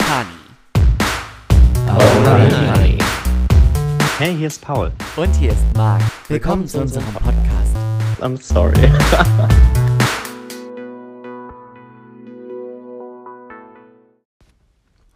[0.00, 0.26] Honey.
[1.88, 2.98] Honey.
[4.18, 4.92] Hey, hier ist Paul.
[5.16, 6.02] Und hier ist Marc.
[6.28, 7.76] Willkommen zu unserem Podcast.
[8.20, 8.74] I'm sorry.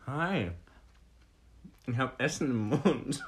[0.06, 0.50] Hi.
[1.86, 3.24] Ich hab Essen im Mund.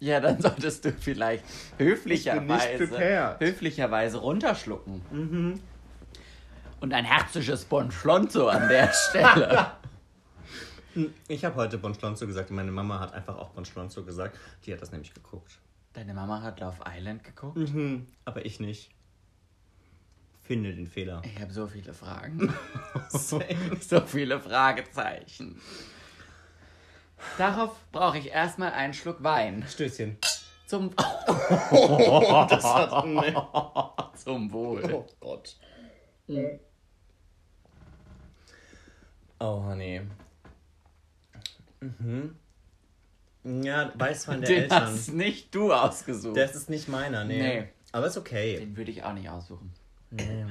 [0.00, 1.44] Ja, dann solltest du vielleicht
[1.78, 5.60] höflicherweise, höflicherweise runterschlucken.
[6.80, 9.72] Und ein herzliches Bonschlonzo an der Stelle.
[11.28, 14.38] Ich habe heute Bonschlonzo gesagt und meine Mama hat einfach auch Bonschlonzo gesagt.
[14.64, 15.58] Die hat das nämlich geguckt.
[15.92, 17.56] Deine Mama hat Love Island geguckt?
[17.56, 18.06] Mhm.
[18.24, 18.90] Aber ich nicht.
[20.42, 21.22] Finde den Fehler.
[21.24, 22.52] Ich habe so viele Fragen.
[23.08, 25.60] so viele Fragezeichen.
[27.38, 29.64] Darauf brauche ich erstmal einen Schluck Wein.
[29.68, 30.18] Stößchen.
[30.66, 33.06] Zum, das hat...
[33.06, 33.34] Nee.
[34.14, 34.92] zum Wohl.
[34.92, 35.56] Oh Gott.
[39.38, 40.02] Oh, Honey.
[41.98, 42.36] Mhm.
[43.62, 44.82] Ja, Weißwein der Den Eltern.
[44.84, 46.36] hast nicht du ausgesucht.
[46.36, 47.38] Das ist nicht meiner, nee.
[47.60, 47.68] Nee.
[47.92, 48.58] Aber ist okay.
[48.58, 49.72] Den würde ich auch nicht aussuchen.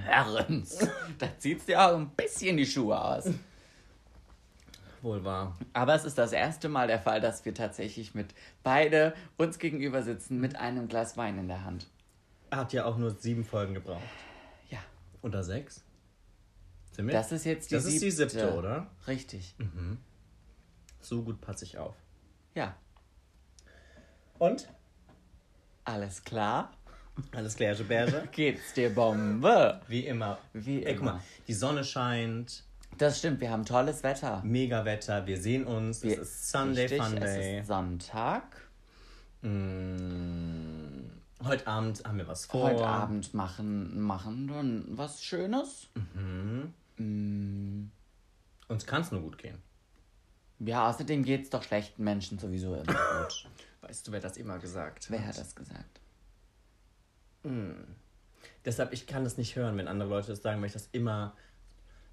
[0.06, 0.80] Herrens.
[1.18, 3.30] Da zieht's dir auch ein bisschen die Schuhe aus.
[5.02, 5.58] Wohl wahr.
[5.74, 10.02] Aber es ist das erste Mal der Fall, dass wir tatsächlich mit beide uns gegenüber
[10.04, 11.88] sitzen mit einem Glas Wein in der Hand.
[12.52, 14.04] Hat ja auch nur sieben Folgen gebraucht.
[14.70, 14.80] Ja,
[15.22, 15.84] Oder sechs?
[16.92, 17.14] Sind wir?
[17.14, 18.06] das ist jetzt die Das siebte.
[18.08, 18.88] ist die siebte, oder?
[19.08, 19.56] Richtig.
[21.04, 21.96] So gut passe ich auf.
[22.56, 22.76] Ja,
[24.40, 24.68] Und?
[25.86, 26.72] alles klar.
[27.36, 28.28] Alles klar, Berge.
[28.32, 29.82] Geht's dir Bombe?
[29.88, 30.40] Wie immer.
[30.54, 31.14] Wie Ey, guck immer.
[31.16, 32.64] mal, die Sonne scheint,
[32.98, 34.42] Das stimmt, wir haben tolles Wetter.
[34.44, 37.56] mega Wetter, wir sehen uns, Wir- es ist Sunday Richtig, Funday.
[37.58, 38.44] Es ist Sonntag.
[39.42, 41.10] Mm,
[41.44, 42.64] heute Abend haben wir was vor.
[42.70, 45.90] Heute Abend machen, machen wir was Schönes.
[46.98, 47.86] Mm,
[48.70, 49.62] Uns kann es nur gut gehen.
[50.66, 53.48] Ja, außerdem geht's doch schlechten Menschen sowieso immer gut.
[53.82, 56.00] Weißt du, wer das immer gesagt Wer hat das gesagt?
[58.66, 61.36] Deshalb, ich kann das nicht hören, wenn andere Leute das sagen, weil ich das immer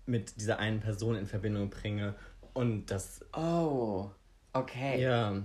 [0.06, 2.15] mit dieser einen Person in Verbindung bringe.
[2.53, 4.10] Und das, Oh,
[4.53, 5.00] okay.
[5.00, 5.41] ja,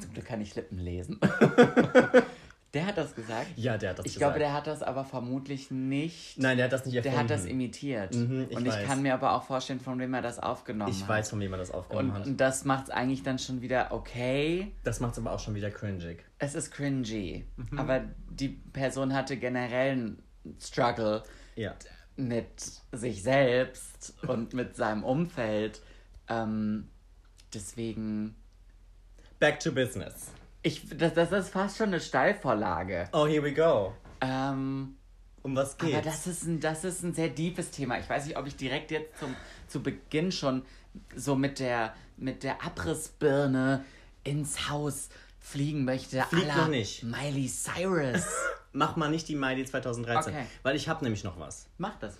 [0.00, 1.20] Zum Glück kann ich Lippen lesen.
[2.74, 3.46] der hat das gesagt?
[3.56, 4.34] ja, der hat das Ich gesagt.
[4.34, 6.38] glaube, der hat das aber vermutlich nicht.
[6.38, 7.14] Nein, der hat das nicht erfunden.
[7.14, 8.14] der hat das imitiert.
[8.14, 8.86] Mhm, ich und ich weiß.
[8.86, 11.08] kann mir aber auch vorstellen, von wem er das aufgenommen Ich hat.
[11.08, 12.26] weiß, von wem er das aufgenommen Und, hat.
[12.26, 14.72] und das macht es eigentlich dann schon wieder okay.
[14.84, 16.24] Das macht es aber auch schon wieder cringig.
[16.38, 17.46] Es ist cringy.
[17.56, 17.78] Mhm.
[17.78, 20.22] Aber die Person hatte generell einen
[20.60, 21.22] Struggle
[21.56, 21.74] Ja.
[22.16, 22.46] mit
[22.92, 25.80] sich selbst und mit seinem Umfeld.
[26.28, 26.88] Ähm,
[27.54, 28.36] deswegen.
[29.38, 30.32] Back to business.
[30.68, 33.08] Ich, das, das ist fast schon eine Steilvorlage.
[33.12, 33.94] Oh, here we go.
[34.20, 34.96] Ähm,
[35.42, 35.94] Um was geht's?
[35.94, 37.98] aber das ist, ein, das ist ein sehr deepes Thema.
[37.98, 39.34] Ich weiß nicht, ob ich direkt jetzt zum,
[39.66, 40.62] zu Beginn schon
[41.16, 43.84] so mit der, mit der Abrissbirne
[44.24, 45.08] ins Haus
[45.40, 46.20] fliegen möchte.
[46.28, 47.02] Flieg à la noch nicht.
[47.04, 48.26] Miley Cyrus.
[48.72, 50.34] Mach mal nicht die Miley 2013.
[50.34, 50.44] Okay.
[50.62, 51.66] Weil ich habe nämlich noch was.
[51.78, 52.16] Mach das.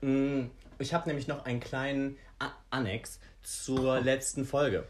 [0.00, 0.46] Mm,
[0.78, 4.88] Ich habe nämlich noch einen kleinen A Annex zur letzten Folge.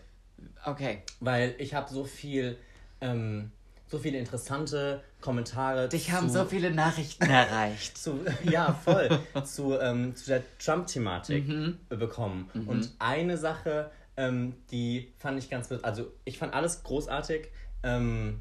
[0.64, 1.02] Okay.
[1.20, 2.56] Weil ich habe so viel,
[3.02, 3.52] ähm,
[3.86, 5.88] so viele interessante Kommentare.
[5.90, 7.98] Dich zu, haben so viele Nachrichten erreicht.
[7.98, 9.10] zu, ja, voll,
[9.44, 11.78] zu, ähm, zu der Trump-Thematik Mhm.
[11.90, 12.48] bekommen.
[12.66, 17.48] Und eine Sache, ähm, die fand ich ganz, also ich fand alles großartig,
[17.82, 18.40] ähm,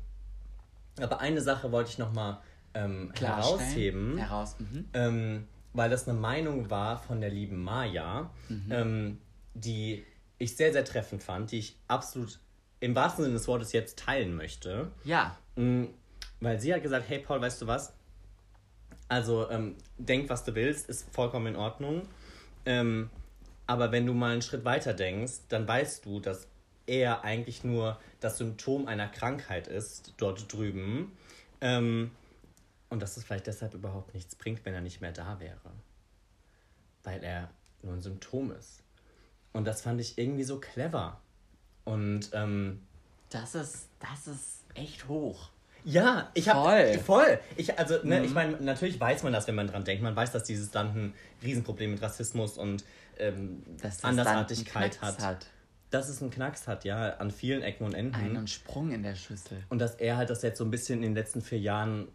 [1.01, 2.38] aber eine Sache wollte ich nochmal
[2.73, 4.55] ähm, herausheben, Heraus.
[4.59, 4.85] Mhm.
[4.94, 8.29] ähm, weil das eine Meinung war von der lieben Maya,
[8.69, 9.19] ähm,
[9.53, 10.05] die
[10.38, 12.39] ich sehr, sehr treffend fand, die ich absolut
[12.81, 14.92] im wahrsten Sinne des Wortes jetzt teilen möchte.
[15.06, 15.38] Ja.
[15.56, 15.86] Mm,
[16.42, 17.94] Weil sie hat gesagt, hey Paul, weißt du was?
[19.08, 22.03] Also ähm, denk, was du willst, ist vollkommen in Ordnung.
[22.66, 23.09] Ähm,
[23.68, 26.47] aber wenn du mal einen Schritt weiter denkst, dann weißt du, dass
[26.88, 31.16] er eigentlich nur das Symptom einer Krankheit ist, dort drüben.
[31.62, 32.12] Ähm,
[32.90, 35.72] und dass es vielleicht deshalb überhaupt nichts bringt, wenn er nicht mehr da wäre.
[37.03, 37.50] Weil er
[37.84, 38.81] nur ein Symptom ist.
[39.53, 41.20] Und das fand ich irgendwie so clever.
[41.86, 42.81] Und ähm,
[43.30, 45.50] Das ist, das ist echt hoch.
[45.83, 47.00] ja, ich habe Voll.
[47.00, 47.39] voll.
[47.57, 50.04] Ich also ne, ich meine, natürlich weiß man das, wenn man dran denkt.
[50.04, 51.13] Man weiß, dass dieses Land ein
[51.44, 52.83] Riesenproblem mit Rassismus und
[53.18, 55.19] ähm, Dass das Andersartigkeit hat.
[55.19, 55.48] hat.
[55.89, 58.16] Dass es einen Knacks hat, ja, an vielen Ecken und Enden.
[58.16, 59.63] Einen Sprung in der Schüssel.
[59.69, 62.07] Und dass er halt das jetzt so ein bisschen in den letzten vier Jahren,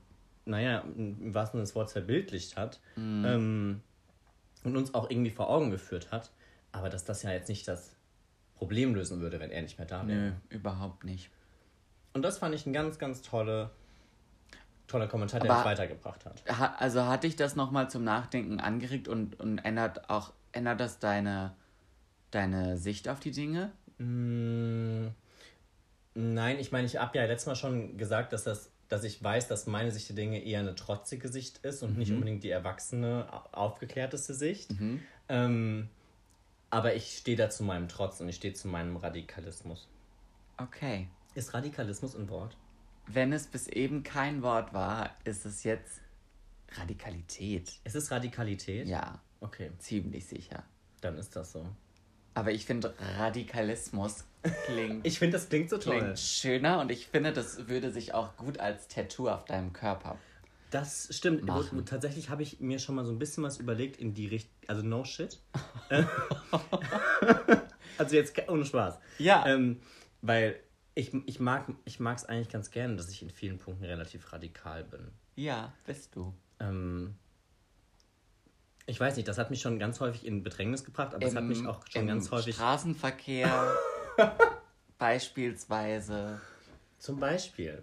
[0.47, 3.83] naja, im wahrsten Sinne des Wortes verbildlicht hat ähm,
[4.65, 6.31] und uns auch irgendwie vor Augen geführt hat.
[6.73, 7.91] Aber dass das ja jetzt nicht das
[8.56, 10.19] Problem lösen würde, wenn er nicht mehr da wäre.
[10.19, 11.31] Nö, überhaupt nicht.
[12.14, 13.70] Und das fand ich ein ganz, ganz tolle,
[14.87, 16.43] toller Kommentar, der mich weitergebracht hat.
[16.49, 20.99] Ha, also hat dich das nochmal zum Nachdenken angeregt und, und ändert auch, ändert das
[20.99, 21.55] deine,
[22.31, 23.73] deine Sicht auf die Dinge?
[23.99, 25.09] Mm,
[26.14, 29.49] nein, ich meine, ich habe ja letztes Mal schon gesagt, dass das dass ich weiß,
[29.49, 33.26] dass meine Sicht der Dinge eher eine trotzige Sicht ist und nicht unbedingt die erwachsene,
[33.32, 34.70] au- aufgeklärteste Sicht.
[35.29, 35.88] Ähm,
[36.76, 39.88] aber ich stehe da zu meinem Trotz und ich stehe zu meinem Radikalismus.
[40.58, 41.08] Okay.
[41.34, 42.55] Ist Radikalismus ein Wort?
[43.06, 46.00] Wenn es bis eben kein Wort war, ist es jetzt
[46.73, 47.73] Radikalität.
[47.84, 48.87] Es ist Radikalität?
[48.88, 50.64] Ja, Okay, ziemlich sicher.
[51.00, 51.67] dann ist das so.
[52.34, 54.25] Aber ich finde, Radikalismus
[54.67, 55.99] klingt, Ich finde, das klingt so toll.
[55.99, 60.19] klingt schöner und ich finde, das würde sich auch gut als Tattoo auf deinem Körper.
[60.76, 61.44] Das stimmt.
[61.44, 61.87] Machen.
[61.87, 64.52] Tatsächlich habe ich mir schon mal so ein bisschen was überlegt in die Richtung.
[64.67, 65.40] Also, no shit.
[67.99, 68.99] also, jetzt ohne Spaß.
[69.19, 69.46] Ja.
[69.46, 69.81] Ähm,
[70.20, 70.61] weil
[70.94, 74.84] ich, ich mag es ich eigentlich ganz gerne, dass ich in vielen Punkten relativ radikal
[74.84, 75.12] bin.
[75.34, 76.34] Ja, bist du.
[76.61, 77.14] Ähm,
[78.84, 81.44] ich weiß nicht, das hat mich schon ganz häufig in Bedrängnis gebracht, aber es hat
[81.44, 82.55] mich auch schon ganz häufig.
[82.55, 83.73] Straßenverkehr
[84.99, 86.38] beispielsweise.
[86.99, 87.82] Zum Beispiel,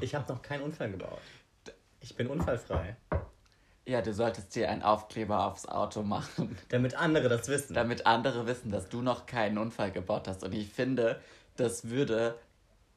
[0.00, 1.20] ich habe noch keinen Unfall gebaut.
[2.02, 2.96] Ich bin unfallfrei.
[3.84, 7.74] Ja, du solltest dir einen Aufkleber aufs Auto machen, Damit andere das wissen.
[7.74, 10.44] damit andere wissen, dass du noch keinen Unfall gebaut hast.
[10.44, 11.20] Und ich finde,
[11.56, 12.38] das würde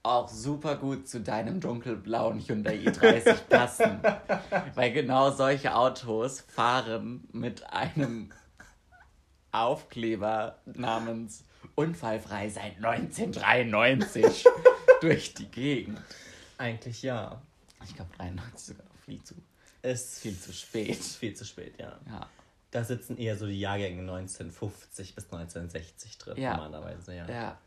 [0.04, 4.00] auch super gut zu deinem dunkelblauen Hyundai i30 passen.
[4.76, 8.32] Weil genau solche Autos fahren mit einem
[9.52, 11.44] Aufkleber namens
[11.74, 14.46] Unfallfrei seit 1993
[15.02, 16.00] durch die Gegend.
[16.60, 17.42] Eigentlich ja.
[17.84, 19.36] Ich glaube 93 sogar viel zu,
[19.82, 20.96] Es viel zu spät.
[20.98, 22.00] Viel zu spät, ja.
[22.08, 22.30] Ja.
[22.72, 26.58] Da sitzen eher so die Jahrgänge 1950 bis 1960 drin, Ja.
[26.58, 27.30] normalerweise, ja.
[27.30, 27.62] Ja.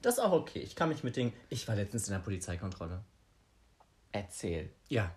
[0.00, 0.60] Das ist auch okay.
[0.60, 1.32] Ich kann mich mit den.
[1.48, 3.02] Ich war letztens in der Polizeikontrolle.
[4.12, 4.70] Erzähl.
[4.88, 5.14] Ja.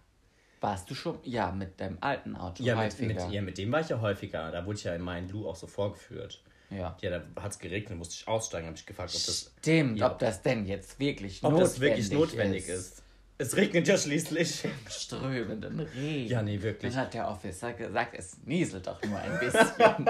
[0.59, 1.19] Warst du schon?
[1.23, 2.63] Ja, mit deinem alten Auto.
[2.63, 3.25] Ja mit, häufiger.
[3.25, 4.51] mit, ja, mit dem war ich ja häufiger.
[4.51, 6.41] Da wurde ich ja in meinen Blue auch so vorgeführt.
[6.69, 6.97] Ja.
[7.01, 10.11] Ja, da hat es geregnet, musste ich aussteigen, habe ich gefragt, ob das, Stimmt, Ja.
[10.11, 13.03] ob das denn jetzt wirklich ob notwendig das wirklich notwendig ist.
[13.39, 14.67] Es regnet ja schließlich.
[14.89, 16.29] Strömenden Regen.
[16.29, 16.93] Ja, nee, wirklich.
[16.93, 20.05] Dann hat der Officer gesagt, es nieselt doch nur ein bisschen.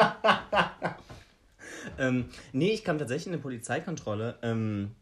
[1.98, 4.96] Ähm, nee, ich kam tatsächlich in eine Polizeikontrolle ähm,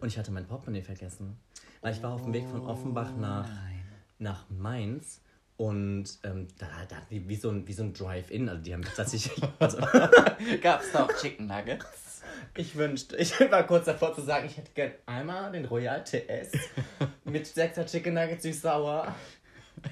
[0.00, 1.36] und ich hatte mein Portemonnaie vergessen.
[1.80, 3.82] Weil ich war auf dem Weg von Offenbach nach, nein.
[4.18, 5.20] nach Mainz
[5.56, 8.48] und ähm, da, da hatten die wie so ein, wie so ein Drive-In.
[8.48, 9.42] Also die haben tatsächlich.
[9.58, 9.78] Also,
[10.62, 12.11] Gab's da auch Chicken Nuggets?
[12.56, 16.52] Ich wünschte, ich war kurz davor zu sagen, ich hätte gern einmal den Royal TS
[17.24, 19.14] mit 6er Chicken Nuggets süß-sauer.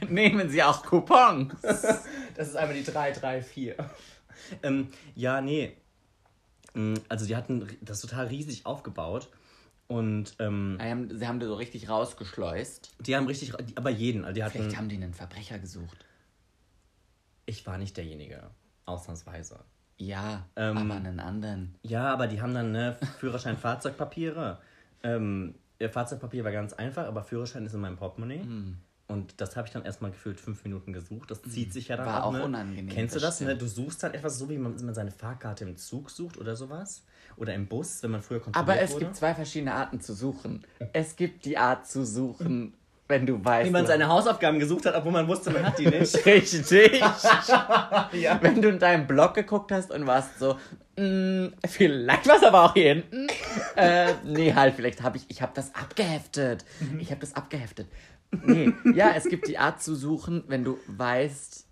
[0.08, 1.54] Nehmen Sie auch Coupons.
[1.62, 3.74] Das ist einmal die 334.
[4.62, 5.76] ähm, ja, nee.
[6.74, 9.28] Mm, Also die hatten das total riesig aufgebaut.
[9.88, 12.92] Und ähm, Sie haben, sie haben die so richtig rausgeschleust.
[13.00, 16.04] die haben richtig, aber jeden, also die hatten, Vielleicht haben die einen Verbrecher gesucht.
[17.44, 18.48] ich war nicht derjenige,
[18.86, 19.58] ausnahmsweise.
[20.00, 21.74] Ja, Ähm, aber einen anderen.
[21.82, 24.58] Ja, aber die haben dann ne, Führerschein, Fahrzeugpapiere.
[25.02, 28.42] Ähm, der Fahrzeugpapier war ganz einfach, aber Führerschein ist in meinem Portemonnaie.
[28.42, 28.76] Hm.
[29.06, 31.30] Und das habe ich dann erstmal gefühlt fünf Minuten gesucht.
[31.30, 32.44] Das zieht sich ja dann War auch ne?
[32.44, 33.40] unangenehm, Kennst du das?
[33.40, 33.56] Ne?
[33.56, 37.02] Du suchst dann etwas so, wie man, man seine Fahrkarte im Zug sucht oder sowas.
[37.36, 39.06] Oder im Bus, wenn man früher kontrolliert Aber es wurde.
[39.06, 40.66] gibt zwei verschiedene Arten zu suchen.
[40.92, 42.74] Es gibt die Art zu suchen,
[43.10, 43.66] wenn du weißt.
[43.68, 46.24] wie man seine Hausaufgaben gesucht hat, obwohl man wusste, man hat die nicht.
[46.24, 46.70] Richtig.
[47.00, 48.38] ja.
[48.40, 50.54] Wenn du in deinem Blog geguckt hast und warst so,
[50.96, 53.26] "Mm, vielleicht war es aber auch hier hinten.
[53.76, 56.64] äh, nee, halt, vielleicht habe ich, ich habe das abgeheftet.
[56.98, 57.88] Ich habe das abgeheftet.
[58.44, 61.66] Nee, ja, es gibt die Art zu suchen, wenn du weißt,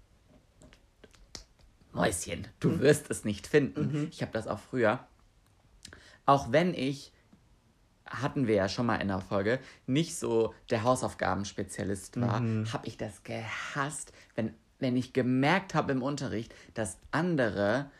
[1.92, 4.08] Mäuschen, du wirst es nicht finden.
[4.10, 5.00] Ich habe das auch früher.
[6.26, 7.12] Auch wenn ich,
[8.10, 12.40] hatten wir ja schon mal in der Folge, nicht so der Hausaufgabenspezialist war,
[12.72, 17.90] habe ich das gehasst, wenn, wenn ich gemerkt habe im Unterricht, dass andere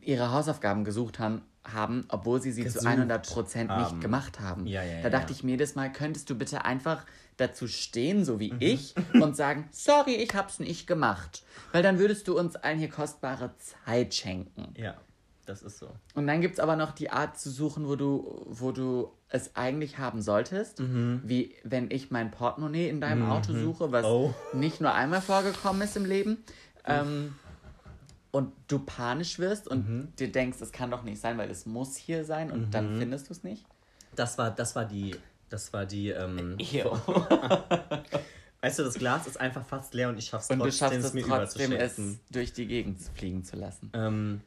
[0.00, 3.82] ihre Hausaufgaben gesucht haben, haben obwohl sie sie zu Gesucht 100% haben.
[3.82, 4.66] nicht gemacht haben.
[4.66, 5.36] Ja, ja, da ja, dachte ja.
[5.36, 7.06] ich mir jedes Mal, könntest du bitte einfach
[7.36, 8.58] dazu stehen, so wie Mhm.
[8.60, 11.42] ich, und sagen, sorry, ich hab's nicht gemacht.
[11.72, 14.74] Weil dann würdest du uns allen hier kostbare Zeit schenken.
[14.76, 14.94] ja,
[15.44, 15.88] das ist so.
[16.14, 19.98] Und dann gibt's aber noch die Art zu suchen, wo du, wo du es eigentlich
[19.98, 20.80] haben solltest.
[20.80, 21.22] Mhm.
[21.24, 24.34] Wie wenn ich mein Portemonnaie in deinem Auto suche, was Oh.
[24.52, 26.44] nicht nur einmal vorgekommen ist im Leben.
[26.86, 27.34] Ähm,
[28.30, 30.12] und du panisch wirst und Mhm.
[30.18, 33.28] dir denkst, es kann doch nicht sein, weil es muss hier sein und dann findest
[33.28, 33.64] du es nicht.
[34.16, 35.16] Das war, das war die,
[35.50, 36.56] das war die, ähm,
[38.60, 41.04] weißt du, das Glas ist einfach fast leer und ich schaff's Und du trotzdem, schaffst
[41.06, 41.96] es mir trotzdem, es
[42.30, 43.90] durch die Gegend fliegen zu lassen.
[43.94, 44.40] Ähm,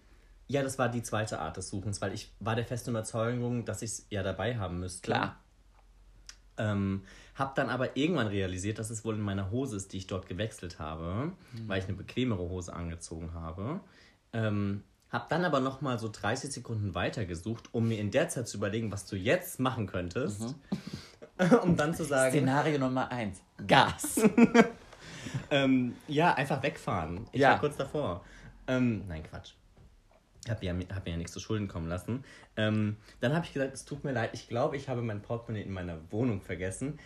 [0.47, 3.81] ja, das war die zweite Art des Suchens, weil ich war der festen Überzeugung, dass
[3.81, 5.01] ich es ja dabei haben müsste.
[5.01, 5.37] Klar.
[6.59, 7.03] Ähm,
[7.35, 10.25] hab dann aber irgendwann realisiert, dass es wohl in meiner Hose ist, die ich dort
[10.27, 11.67] gewechselt habe, Mhm.
[11.67, 13.79] weil ich eine bequemere Hose angezogen habe.
[14.33, 18.47] Ähm, Hab dann aber noch mal so 30 Sekunden weitergesucht, um mir in der Zeit
[18.49, 20.41] zu überlegen, was du jetzt machen könntest.
[20.41, 20.55] Mhm.
[21.63, 23.39] um dann zu sagen, Szenario Nummer eins.
[23.67, 24.19] Gas.
[25.51, 27.27] ähm, ja, einfach wegfahren.
[27.31, 27.51] Ich Ja.
[27.51, 28.23] war kurz davor.
[28.67, 29.53] Ähm, nein, Quatsch.
[30.49, 32.23] Hab mir, hab mir ja nichts zu Schulden kommen lassen.
[32.55, 35.63] Ähm, dann habe ich gesagt, es tut mir leid, ich glaube, ich habe mein Portemonnaie
[35.63, 36.99] in meiner Wohnung vergessen.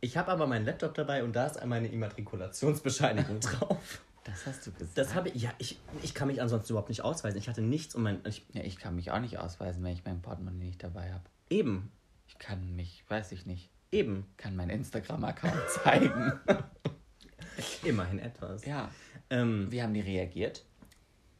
[0.00, 4.02] Ich habe aber meinen Laptop dabei und da ist meine Immatrikulationsbescheinigung drauf.
[4.24, 4.98] Das hast du gesagt.
[4.98, 7.38] Das habe ich, ja, ich, ich kann mich ansonsten überhaupt nicht ausweisen.
[7.38, 10.04] Ich hatte nichts und mein, ich, ja, ich kann mich auch nicht ausweisen, wenn ich
[10.04, 11.24] mein Portemonnaie nicht dabei habe.
[11.48, 11.90] eben,
[12.28, 16.32] Ich kann mich, weiß ich nicht, eben, kann meinen Instagram-Account zeigen.
[17.84, 18.64] immerhin etwas.
[18.64, 18.90] ja.
[19.30, 20.64] Ähm, Wie haben die reagiert?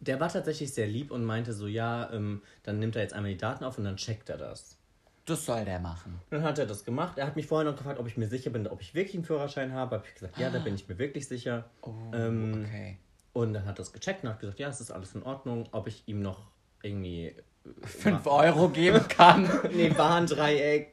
[0.07, 3.31] Der war tatsächlich sehr lieb und meinte so, ja, ähm, dann nimmt er jetzt einmal
[3.33, 4.77] die Daten auf und dann checkt er das.
[5.25, 6.21] Das soll der machen.
[6.31, 7.19] Dann hat er das gemacht.
[7.19, 9.25] Er hat mich vorher noch gefragt, ob ich mir sicher bin, ob ich wirklich einen
[9.25, 9.97] Führerschein habe.
[9.97, 11.65] Habe ich gesagt, ja, da bin ich mir wirklich sicher.
[11.83, 12.99] Oh, Ähm, okay.
[13.33, 15.69] Und dann hat er es gecheckt und hat gesagt, ja, es ist alles in Ordnung.
[15.73, 16.47] Ob ich ihm noch
[16.83, 17.35] irgendwie...
[17.83, 19.51] Fünf Euro geben kann.
[19.73, 20.93] Nee, Warndreieck,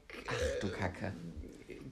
[0.61, 1.13] du Kacke.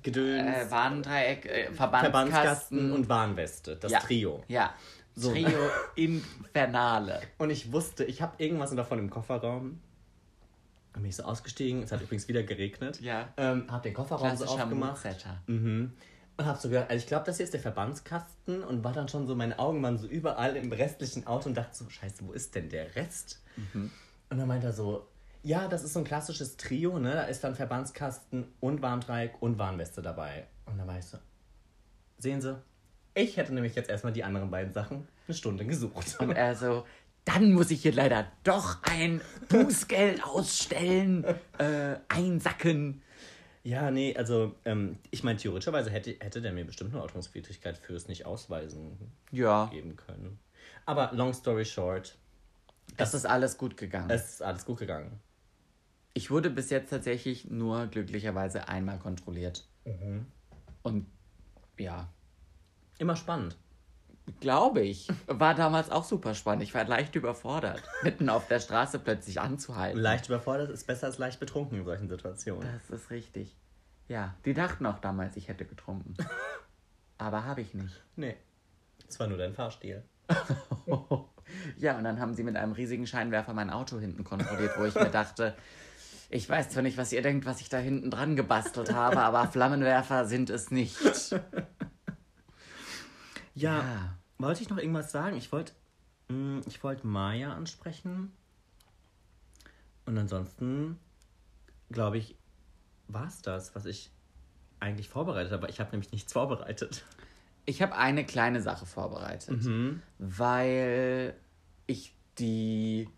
[0.01, 2.11] Gedöns, Äh, Warndreieck, äh, Verbandskasten.
[2.31, 3.75] Verbandskasten und Warnweste.
[3.75, 3.99] Das ja.
[3.99, 4.43] Trio.
[4.47, 4.73] Ja.
[5.21, 5.31] So.
[5.31, 7.21] Trio Infernale.
[7.37, 9.79] Und ich wusste, ich habe irgendwas davon im Kofferraum.
[10.93, 11.83] Dann bin ich so ausgestiegen.
[11.83, 12.99] Es hat übrigens wieder geregnet.
[13.01, 13.29] Ja.
[13.37, 15.05] Ähm, hab den Kofferraum so aufgemacht.
[15.47, 15.93] Mhm.
[16.37, 19.07] Und hab so gedacht, also ich glaube, das hier ist der Verbandskasten und war dann
[19.07, 22.31] schon so, meine Augen waren so überall im restlichen Auto und dachte so, scheiße, wo
[22.31, 23.41] ist denn der Rest?
[24.29, 25.07] Und dann meinte er so,
[25.43, 27.13] ja, das ist so ein klassisches Trio, ne?
[27.13, 30.47] Da ist dann Verbandskasten und Warndreieck und Warnweste dabei.
[30.65, 31.17] Und dann war ich so,
[32.17, 32.57] sehen Sie,
[33.13, 36.17] ich hätte nämlich jetzt erstmal die anderen beiden Sachen eine Stunde gesucht.
[36.19, 36.85] Und er so,
[37.25, 41.23] dann muss ich hier leider doch ein Bußgeld ausstellen,
[41.57, 43.01] äh, einsacken.
[43.63, 48.07] Ja, nee, also ähm, ich meine, theoretischerweise hätte, hätte der mir bestimmt eine Ordnungswidrigkeit fürs
[48.07, 48.97] Nicht-Ausweisen
[49.31, 50.39] Ja, geben können.
[50.85, 52.17] Aber long story short,
[52.97, 54.09] es ist alles gut gegangen.
[54.09, 55.19] es ist alles gut gegangen.
[56.13, 59.65] Ich wurde bis jetzt tatsächlich nur glücklicherweise einmal kontrolliert.
[60.81, 61.05] Und
[61.77, 62.09] ja,
[63.01, 63.57] Immer spannend.
[64.41, 66.61] glaube ich, war damals auch super spannend.
[66.61, 69.99] Ich war leicht überfordert, mitten auf der Straße plötzlich anzuhalten.
[69.99, 72.61] Leicht überfordert ist besser als leicht betrunken in solchen Situationen.
[72.61, 73.57] Das ist richtig.
[74.07, 76.13] Ja, die dachten auch damals, ich hätte getrunken.
[77.17, 78.03] Aber habe ich nicht.
[78.15, 78.35] Nee.
[79.09, 80.03] Es war nur dein Fahrstil.
[81.77, 84.95] Ja, und dann haben sie mit einem riesigen Scheinwerfer mein Auto hinten kontrolliert, wo ich
[84.95, 85.53] mir dachte,
[86.29, 89.47] ich weiß zwar nicht, was ihr denkt, was ich da hinten dran gebastelt habe, aber
[89.47, 90.95] Flammenwerfer sind es nicht.
[93.53, 94.17] Ja, Ja.
[94.37, 95.35] wollte ich noch irgendwas sagen?
[95.37, 95.73] Ich wollte
[96.29, 98.31] mh, ich wollte Maya ansprechen.
[100.05, 100.97] Und ansonsten,
[101.91, 102.35] glaube ich,
[103.07, 104.11] war es das, was ich
[104.79, 105.69] eigentlich vorbereitet habe.
[105.69, 107.05] Ich habe nämlich nichts vorbereitet.
[107.65, 110.01] Ich habe eine kleine Sache vorbereitet, Mhm.
[110.17, 111.35] weil
[111.87, 113.09] ich die.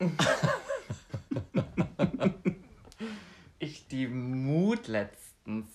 [3.58, 5.66] ich die Mut letztens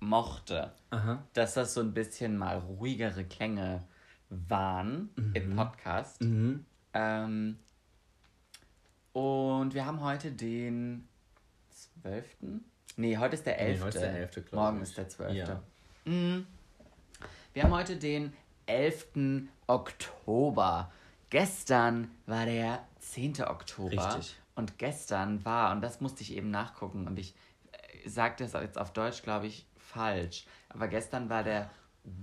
[0.00, 0.72] mochte.
[0.90, 1.22] Aha.
[1.34, 3.84] dass das so ein bisschen mal ruhigere Klänge
[4.30, 6.20] waren im Podcast.
[6.22, 6.64] Mhm.
[6.94, 7.58] Ähm,
[9.12, 11.08] und wir haben heute den
[12.02, 12.24] 12.
[12.96, 13.78] Nee, heute ist der 11.
[13.78, 14.82] Nee, heute ist der 11., glaub Morgen ich.
[14.84, 15.34] ist der 12.
[15.34, 15.62] Ja.
[16.04, 18.32] Wir haben heute den
[18.66, 19.08] 11.
[19.66, 20.90] Oktober.
[21.30, 23.42] Gestern war der 10.
[23.42, 23.90] Oktober.
[23.90, 24.36] Richtig.
[24.54, 27.34] Und gestern war, und das musste ich eben nachgucken, und ich
[27.72, 30.46] äh, sage das jetzt auf Deutsch, glaube ich, falsch.
[30.68, 31.70] Aber gestern war der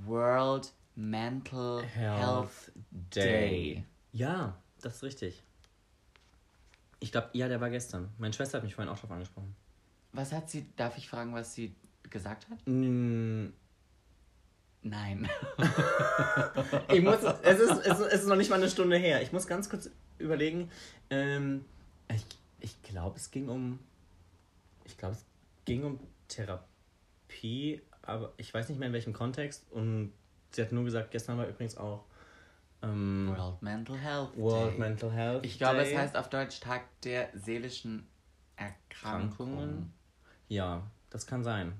[0.06, 3.84] World Mental Health, Health Day.
[4.14, 5.44] Ja, das ist richtig.
[7.00, 8.10] Ich glaube, ja, der war gestern.
[8.18, 9.56] Meine Schwester hat mich vorhin auch drauf angesprochen.
[10.14, 11.76] Was hat sie, darf ich fragen, was sie
[12.10, 12.58] gesagt hat?
[12.66, 13.48] Mm,
[14.84, 15.28] Nein.
[16.94, 19.22] Ich muss, es, ist, es ist- es ist noch nicht mal eine Stunde her.
[19.22, 20.70] Ich muss ganz kurz überlegen.
[21.10, 21.66] Ähm,
[22.14, 22.26] ich
[22.60, 23.80] ich glaube, es ging um.
[24.86, 25.26] Ich glaube, es
[25.66, 26.64] ging um Therapie,
[28.02, 29.66] aber ich weiß nicht mehr in welchem Kontext.
[29.72, 30.14] Und
[30.52, 32.06] sie hat nur gesagt, gestern war übrigens auch
[32.82, 34.80] ähm, World Mental Health World Day.
[34.80, 35.46] Mental Health.
[35.46, 35.92] Ich glaube, Day.
[35.92, 38.08] es heißt auf Deutsch Tag der seelischen
[38.56, 39.94] Erkrankungen.
[40.48, 41.74] Ja, das kann sein.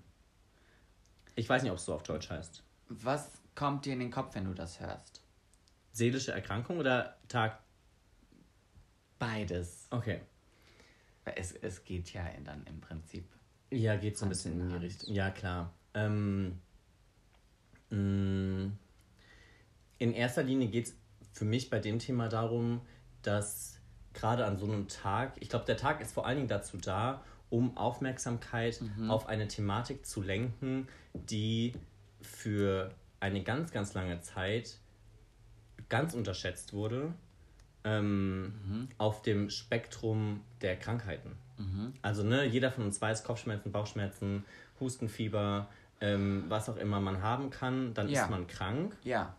[1.36, 2.64] Ich weiß nicht, ob es so auf Deutsch heißt.
[2.90, 5.22] Was kommt dir in den Kopf, wenn du das hörst?
[5.92, 7.60] Seelische Erkrankung oder Tag.
[9.20, 9.88] Beides.
[9.92, 10.22] Okay.
[11.24, 13.28] Es, es geht ja dann im Prinzip.
[13.76, 14.76] Ja, geht so ein bisschen in die.
[14.76, 15.14] Richtung.
[15.14, 15.74] Ja, klar.
[15.94, 16.60] Ähm,
[17.90, 18.72] mh,
[19.98, 20.96] in erster Linie geht es
[21.34, 22.82] für mich bei dem Thema darum,
[23.22, 23.80] dass
[24.14, 27.24] gerade an so einem Tag, ich glaube, der Tag ist vor allen Dingen dazu da,
[27.50, 31.74] um Aufmerksamkeit auf eine Thematik zu lenken, die
[32.22, 34.78] für eine ganz, ganz lange Zeit
[35.90, 37.14] ganz unterschätzt wurde
[37.84, 38.90] ähm, mhm.
[38.98, 41.38] auf dem Spektrum der Krankheiten.
[41.58, 41.94] Mhm.
[42.02, 44.46] Also ne, jeder von uns weiß, Kopfschmerzen, Bauchschmerzen,
[44.80, 45.68] Hustenfieber,
[46.02, 48.24] ähm, was auch immer man haben kann, dann ja.
[48.24, 48.96] ist man krank.
[49.04, 49.36] Ja.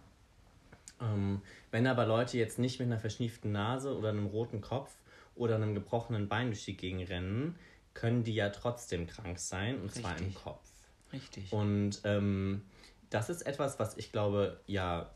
[1.00, 4.94] Ähm, wenn aber Leute jetzt nicht mit einer verschnieften Nase oder einem roten Kopf
[5.34, 7.56] oder einem gebrochenen Bein durch die Gegend rennen,
[7.92, 10.02] können die ja trotzdem krank sein, und Richtig.
[10.02, 10.68] zwar im Kopf.
[11.12, 11.52] Richtig.
[11.52, 12.62] Und ähm,
[13.10, 15.10] das ist etwas, was ich glaube, ja,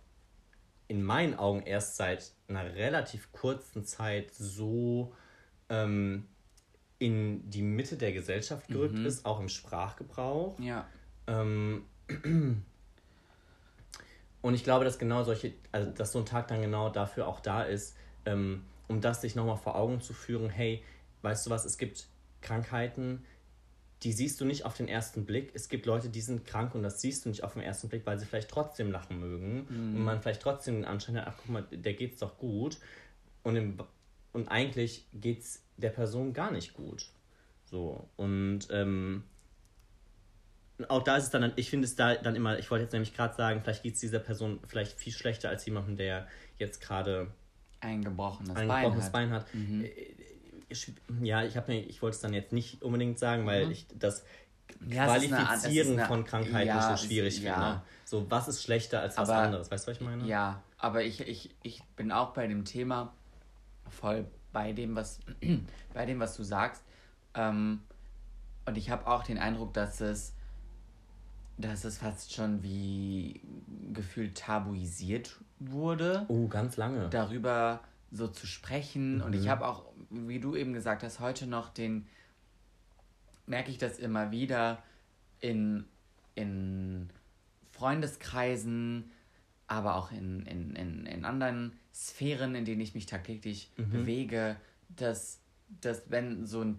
[0.88, 5.14] in meinen Augen erst seit einer relativ kurzen Zeit so
[5.68, 6.26] ähm,
[7.00, 9.06] in die Mitte der Gesellschaft gerückt mhm.
[9.06, 10.60] ist, auch im Sprachgebrauch.
[10.60, 10.86] Ja.
[11.26, 11.86] Ähm,
[14.42, 17.40] und ich glaube, dass genau solche, also dass so ein Tag dann genau dafür auch
[17.40, 20.84] da ist, ähm, um das sich nochmal vor Augen zu führen, hey,
[21.22, 22.06] weißt du was, es gibt
[22.42, 23.24] Krankheiten,
[24.02, 25.52] die siehst du nicht auf den ersten Blick.
[25.54, 28.04] Es gibt Leute, die sind krank und das siehst du nicht auf den ersten Blick,
[28.04, 29.96] weil sie vielleicht trotzdem lachen mögen mhm.
[29.96, 32.78] und man vielleicht trotzdem den Anschein hat, ach guck mal, der geht's doch gut.
[33.42, 33.78] Und, im,
[34.34, 37.10] und eigentlich geht's der Person gar nicht gut.
[37.64, 39.24] So, und ähm,
[40.88, 43.14] auch da ist es dann, ich finde es da dann immer, ich wollte jetzt nämlich
[43.14, 46.26] gerade sagen, vielleicht geht es dieser Person vielleicht viel schlechter als jemandem, der
[46.58, 47.28] jetzt gerade
[47.80, 49.46] ein gebrochenes, ein gebrochenes Bein hat.
[49.52, 49.68] Bein hat.
[49.70, 49.84] Mhm.
[49.84, 53.72] Äh, ja, ich habe ich wollte es dann jetzt nicht unbedingt sagen, weil mhm.
[53.72, 54.24] ich das
[54.86, 57.60] ja, Qualifizieren eine, eine, von Krankheiten ja, so schwierig ist, finde.
[57.60, 57.84] Ja.
[58.04, 59.70] So, was ist schlechter als was aber, anderes?
[59.70, 60.24] Weißt du, was ich meine?
[60.26, 63.12] Ja, aber ich, ich, ich bin auch bei dem Thema
[63.88, 65.20] voll bei dem, was,
[65.94, 66.82] bei dem, was du sagst.
[67.34, 67.80] Ähm,
[68.66, 70.34] und ich habe auch den Eindruck, dass es,
[71.58, 73.40] dass es fast schon wie
[73.92, 76.24] gefühlt tabuisiert wurde.
[76.28, 77.08] Oh, ganz lange.
[77.10, 77.80] Darüber
[78.10, 79.16] so zu sprechen.
[79.16, 79.22] Mhm.
[79.22, 79.50] Und ich mhm.
[79.50, 82.06] habe auch, wie du eben gesagt hast, heute noch den,
[83.46, 84.82] merke ich das immer wieder
[85.40, 85.84] in,
[86.34, 87.10] in
[87.72, 89.10] Freundeskreisen,
[89.66, 93.90] aber auch in, in, in, in anderen Sphären, in denen ich mich tagtäglich mhm.
[93.90, 94.56] bewege,
[94.88, 95.40] dass,
[95.80, 96.74] dass wenn so,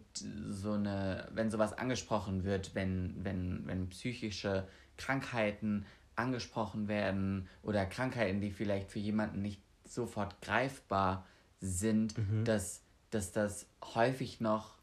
[0.49, 8.41] so eine, wenn sowas angesprochen wird, wenn, wenn, wenn psychische Krankheiten angesprochen werden oder Krankheiten,
[8.41, 11.25] die vielleicht für jemanden nicht sofort greifbar
[11.59, 12.45] sind, mhm.
[12.45, 14.75] dass, dass das häufig noch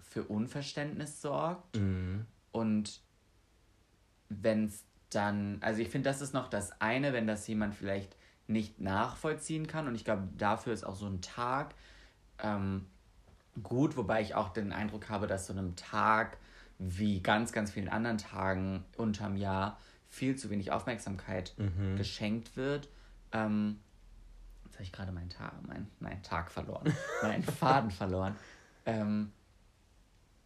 [0.00, 1.76] für Unverständnis sorgt.
[1.76, 2.26] Mhm.
[2.52, 3.02] Und
[4.28, 8.16] wenn es dann, also ich finde, das ist noch das eine, wenn das jemand vielleicht
[8.48, 9.86] nicht nachvollziehen kann.
[9.86, 11.74] Und ich glaube, dafür ist auch so ein Tag
[12.42, 12.86] ähm,
[13.62, 16.38] gut, wobei ich auch den Eindruck habe, dass so einem Tag
[16.78, 21.96] wie ganz, ganz vielen anderen Tagen unterm Jahr viel zu wenig Aufmerksamkeit mhm.
[21.96, 22.88] geschenkt wird.
[23.32, 23.80] Ähm,
[24.64, 28.36] jetzt habe ich gerade meinen Tag, mein, meinen Tag verloren, meinen Faden verloren.
[28.86, 29.32] Ähm,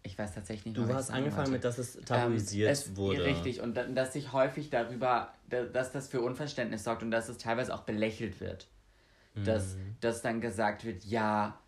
[0.02, 0.88] ich weiß tatsächlich nicht.
[0.88, 3.24] Du hast angefangen mit, dass es tabuisiert ähm, es, wurde.
[3.24, 7.38] Richtig, und da, dass sich häufig darüber, dass das für Unverständnis sorgt und dass es
[7.38, 8.66] teilweise auch belächelt wird.
[9.34, 9.44] Mhm.
[9.44, 11.58] Dass, dass dann gesagt wird, ja.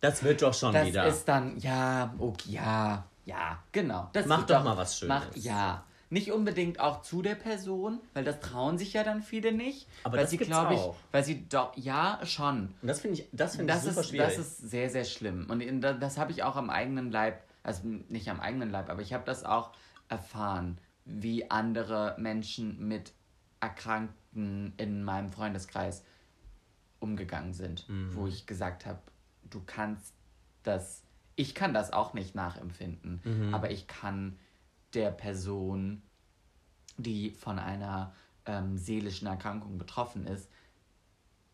[0.00, 1.04] Das wird doch schon das wieder.
[1.04, 4.10] Das ist dann, ja, okay, ja, ja, genau.
[4.12, 5.22] Das mach doch, doch mal was Schönes.
[5.26, 9.52] Mach, ja, nicht unbedingt auch zu der Person, weil das trauen sich ja dann viele
[9.52, 9.88] nicht.
[10.02, 10.80] Aber weil das sie, glaube ich,
[11.12, 12.74] weil sie doch, ja, schon.
[12.82, 14.36] Und das finde ich, das finde ich super ist, schwierig.
[14.36, 15.46] Das ist sehr, sehr schlimm.
[15.48, 19.02] Und das, das habe ich auch am eigenen Leib, also nicht am eigenen Leib, aber
[19.02, 19.72] ich habe das auch
[20.08, 23.12] erfahren, wie andere Menschen mit
[23.60, 26.04] Erkrankten in meinem Freundeskreis
[27.00, 28.14] umgegangen sind, mhm.
[28.14, 29.00] wo ich gesagt habe,
[29.50, 30.14] du kannst
[30.62, 31.02] das,
[31.36, 33.54] ich kann das auch nicht nachempfinden, mhm.
[33.54, 34.38] aber ich kann
[34.94, 36.02] der Person,
[36.96, 38.14] die von einer
[38.46, 40.50] ähm, seelischen Erkrankung betroffen ist,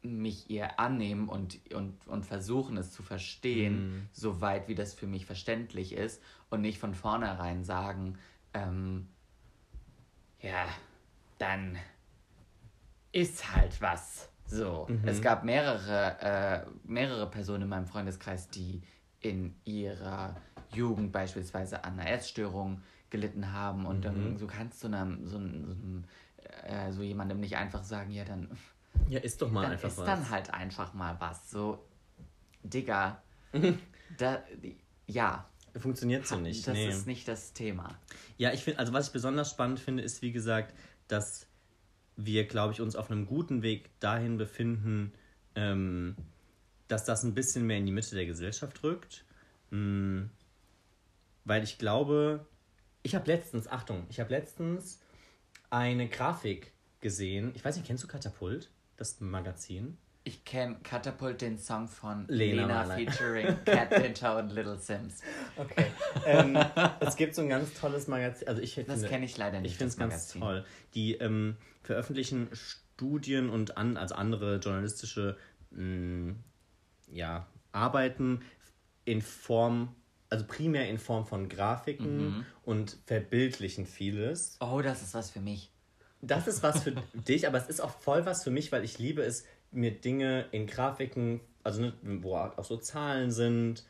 [0.02, 4.08] mich ihr annehmen und, und, und versuchen es zu verstehen, mm.
[4.12, 8.18] soweit wie das für mich verständlich ist und nicht von vornherein sagen,
[8.54, 9.08] ähm,
[10.40, 10.66] ja,
[11.38, 11.76] dann
[13.12, 14.30] ist halt was.
[14.46, 14.86] So.
[14.88, 15.06] Mhm.
[15.06, 18.82] Es gab mehrere, äh, mehrere Personen in meinem Freundeskreis, die
[19.20, 20.34] in ihrer
[20.72, 24.02] Jugend beispielsweise an einer Essstörung gelitten haben und mhm.
[24.02, 28.48] dann so kannst du einem, so, so, äh, so jemandem nicht einfach sagen, ja dann
[29.08, 30.06] ja ist doch mal dann einfach ist was.
[30.06, 31.84] dann halt einfach mal was so
[32.62, 33.22] Digga
[34.18, 34.42] da
[35.06, 35.46] ja
[35.76, 36.88] funktioniert so nicht das nee.
[36.88, 37.98] ist nicht das Thema
[38.36, 40.74] ja ich finde also was ich besonders spannend finde ist wie gesagt
[41.08, 41.46] dass
[42.16, 45.12] wir glaube ich uns auf einem guten Weg dahin befinden
[45.54, 46.16] ähm,
[46.88, 49.24] dass das ein bisschen mehr in die Mitte der Gesellschaft rückt
[49.70, 50.30] mhm.
[51.44, 52.46] weil ich glaube
[53.02, 55.00] ich habe letztens, Achtung, ich habe letztens
[55.70, 57.52] eine Grafik gesehen.
[57.54, 59.96] Ich weiß nicht, kennst du Katapult, das Magazin?
[60.22, 65.22] Ich kenne Katapult, den Song von Lena, Lena featuring Cat Pinter und Little Sims.
[65.56, 65.86] Okay.
[66.26, 66.58] ähm,
[67.00, 68.46] es gibt so ein ganz tolles Magazin.
[68.46, 69.72] Also ich das kenne ich leider nicht.
[69.72, 70.64] Ich finde es ganz toll.
[70.94, 75.38] Die ähm, veröffentlichen Studien und an, also andere journalistische
[75.70, 76.34] mh,
[77.08, 78.42] ja, arbeiten
[79.06, 79.94] in Form,
[80.30, 82.46] also primär in Form von Grafiken Mhm.
[82.64, 84.56] und verbildlichen vieles.
[84.60, 85.70] Oh, das ist was für mich.
[86.22, 88.98] Das ist was für dich, aber es ist auch voll was für mich, weil ich
[88.98, 93.84] liebe es, mir Dinge in Grafiken, also ne, wo auch so Zahlen sind.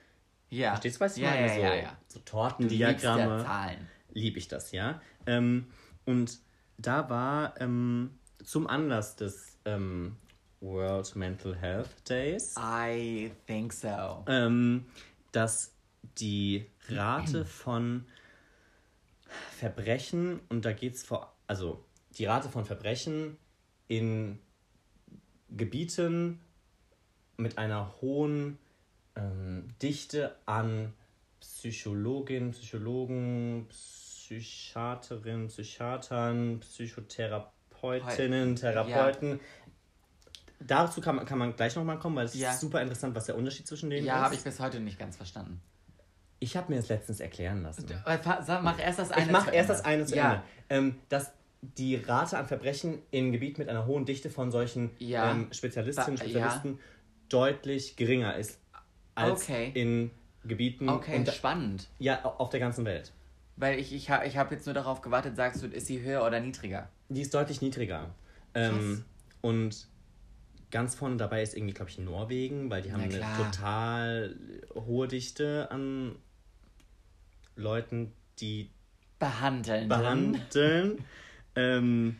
[0.50, 0.70] Ja.
[0.70, 1.46] Verstehst du, was ich ja, meine?
[1.46, 1.83] Ja, so, ja, ja.
[2.07, 3.38] so Du liebst Tortendiagramme.
[3.38, 3.88] ja Zahlen.
[4.12, 5.00] liebe ich das, ja.
[5.26, 5.66] Ähm,
[6.07, 6.38] und
[6.79, 10.16] da war ähm, zum Anlass des ähm,
[10.61, 14.24] World Mental Health Days, I think so.
[14.26, 14.87] ähm,
[15.33, 15.72] dass
[16.19, 18.07] die Rate von
[19.59, 21.85] Verbrechen, und da geht es vor, also
[22.19, 23.37] die Rate von Verbrechen
[23.89, 24.39] in
[25.51, 26.41] Gebieten
[27.37, 28.59] mit einer hohen
[29.17, 30.93] ähm, Dichte an
[31.41, 39.41] Psychologin, Psychologen, Psychiaterinnen, Psychiatern, Psychotherapeutinnen, Therapeuten.
[40.61, 42.53] Dazu kann man, kann man gleich nochmal kommen, weil es Ja.
[42.53, 44.23] ist super interessant, was der Unterschied zwischen denen Ja, ist.
[44.25, 45.61] habe ich bis heute nicht ganz verstanden.
[46.40, 47.87] Ich habe mir das letztens erklären lassen.
[48.07, 48.18] Äh,
[48.62, 49.26] Mach erst das eine.
[49.26, 50.33] Ich mache erst das eine zu ja.
[50.33, 50.42] Ende.
[50.70, 51.31] Ähm, dass
[51.62, 55.31] die Rate an Verbrechen in Gebieten mit einer hohen Dichte von solchen Ja.
[55.31, 56.79] ähm, Spezialistinnen und Spezialisten
[57.29, 58.59] deutlich geringer ist
[59.14, 59.70] als Okay.
[59.74, 60.11] in
[60.44, 61.88] Gebieten Okay, und, spannend.
[61.98, 63.12] ja, auf der ganzen Welt.
[63.57, 66.40] Weil ich, ich, ich habe jetzt nur darauf gewartet, sagst du, ist sie höher oder
[66.40, 66.88] niedriger?
[67.11, 68.14] Die ist deutlich niedriger.
[68.55, 69.05] Ähm,
[69.42, 69.87] und
[70.70, 74.35] ganz vorne dabei ist irgendwie, glaube ich, Norwegen, weil die haben eine total
[74.74, 76.16] hohe Dichte an
[77.61, 78.70] Leuten, die
[79.18, 79.88] Behandeln.
[79.88, 81.05] behandeln.
[81.55, 82.16] ähm,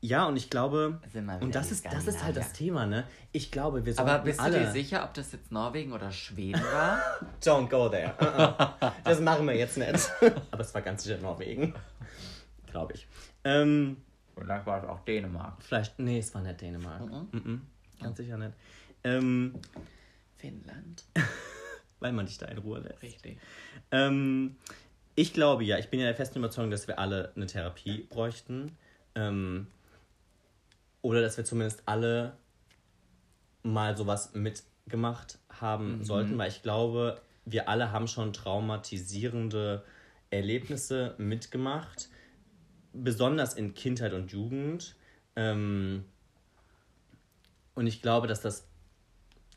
[0.00, 1.00] ja, und ich glaube,
[1.40, 2.52] und das ist, das ist halt das.
[2.52, 3.04] Thema, ne?
[3.32, 4.60] Ich glaube, wir sollten Aber bist alle...
[4.60, 7.00] du dir sicher, ob das jetzt Norwegen oder Schweden war?
[7.42, 8.14] Don't go there.
[8.20, 8.90] Uh-uh.
[9.02, 10.08] Das machen wir jetzt nicht.
[10.52, 11.74] Aber es war ganz sicher Norwegen.
[12.70, 13.08] Glaube ich.
[13.42, 13.96] Ähm,
[14.36, 15.60] Vielleicht war es auch Dänemark.
[15.64, 17.00] vielleicht, nee, es war nicht Dänemark.
[17.02, 17.28] Mhm.
[17.32, 17.62] Mhm.
[18.00, 18.52] Ganz sicher nicht.
[19.02, 19.54] Ähm,
[20.36, 21.04] Finnland.
[22.00, 23.02] weil man dich da in Ruhe lässt.
[23.02, 23.38] Richtig.
[23.90, 24.56] Ähm,
[25.14, 28.76] ich glaube ja, ich bin ja der festen Überzeugung, dass wir alle eine Therapie bräuchten.
[29.14, 29.66] Ähm,
[31.02, 32.36] oder dass wir zumindest alle
[33.62, 39.84] mal sowas mitgemacht haben sollten, weil ich glaube, wir alle haben schon traumatisierende
[40.30, 42.08] Erlebnisse mitgemacht,
[42.92, 44.96] besonders in Kindheit und Jugend.
[45.36, 46.04] Ähm,
[47.74, 48.68] und ich glaube, dass das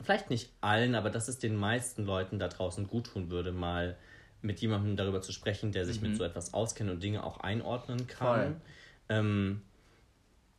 [0.03, 3.97] vielleicht nicht allen, aber dass es den meisten Leuten da draußen gut tun würde, mal
[4.41, 8.07] mit jemandem darüber zu sprechen, der sich mit so etwas auskennt und Dinge auch einordnen
[8.07, 8.61] kann.
[9.09, 9.61] Ähm,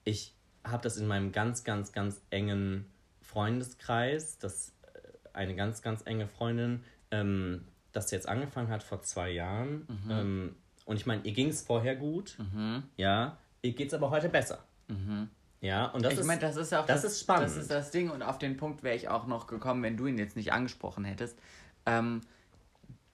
[0.05, 2.85] ich habe das in meinem ganz, ganz, ganz engen
[3.21, 4.99] Freundeskreis, das äh,
[5.33, 9.87] eine ganz, ganz enge Freundin, ähm, das jetzt angefangen hat vor zwei Jahren.
[10.11, 12.37] Ähm, und ich meine, ihr ging es vorher gut,
[12.97, 14.65] ja, ihr geht es aber heute besser.
[15.63, 17.47] Ja, und das ich ist, meine, das ist ja auch das ist spannend.
[17.47, 20.07] Das ist das Ding und auf den Punkt wäre ich auch noch gekommen, wenn du
[20.07, 21.39] ihn jetzt nicht angesprochen hättest.
[21.87, 22.21] Ähm,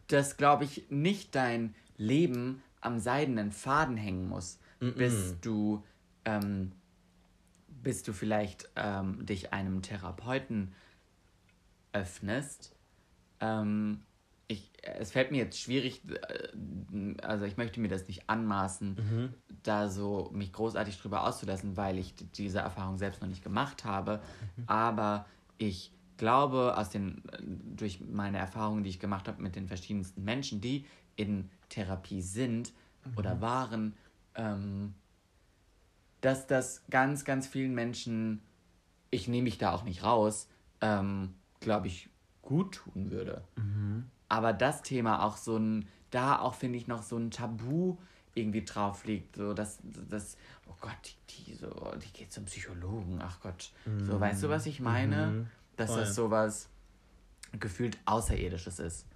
[0.06, 5.84] dass, glaube ich, nicht dein Leben am seidenen Faden hängen muss, bis du
[6.24, 6.72] ähm,
[7.82, 10.74] bis du vielleicht ähm, dich einem Therapeuten
[11.92, 12.74] öffnest.
[13.40, 14.02] Ähm,
[14.48, 18.96] ich, es fällt mir jetzt schwierig, äh, also ich möchte mir das nicht anmaßen,
[19.62, 24.20] da so mich großartig drüber auszulassen, weil ich diese Erfahrung selbst noch nicht gemacht habe.
[24.66, 25.26] Aber
[25.58, 27.22] ich glaube, aus den,
[27.76, 32.72] durch meine Erfahrungen, die ich gemacht habe mit den verschiedensten Menschen, die in Therapie sind
[33.16, 33.94] oder waren,
[34.34, 34.94] ähm,
[36.20, 38.42] dass das ganz, ganz vielen Menschen,
[39.10, 40.48] ich nehme mich da auch nicht raus,
[40.80, 42.08] ähm, glaube ich,
[42.42, 43.44] gut tun würde.
[44.28, 47.96] Aber das Thema auch so ein, da auch finde ich noch so ein Tabu
[48.34, 50.36] irgendwie drauf liegt, so dass, das,
[50.68, 50.92] oh Gott,
[51.30, 51.68] die, die so,
[52.02, 53.72] die geht zum Psychologen, ach Gott,
[54.04, 55.46] so, weißt du, was ich meine?
[55.76, 56.00] Dass Voll.
[56.00, 56.68] das sowas
[57.58, 59.06] gefühlt Außerirdisches ist.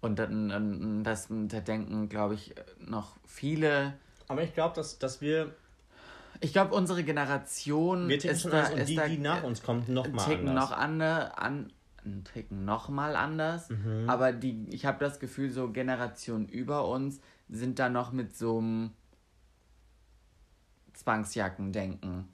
[0.00, 3.94] Und dann, das da denken, glaube ich, noch viele.
[4.28, 5.54] aber ich glaube, dass, dass wir,
[6.40, 9.62] Ich glaube, unsere Generation wir ist schon da, und ist die, da die nach uns
[9.62, 10.70] kommt, noch mal ticken anders.
[10.70, 11.72] noch ande, an,
[12.04, 13.68] ein Ticken noch mal anders.
[13.70, 14.08] Mhm.
[14.08, 18.58] Aber die, ich habe das Gefühl, so Generationen über uns sind da noch mit so
[18.58, 18.90] einem
[20.94, 22.28] Zwangsjackendenken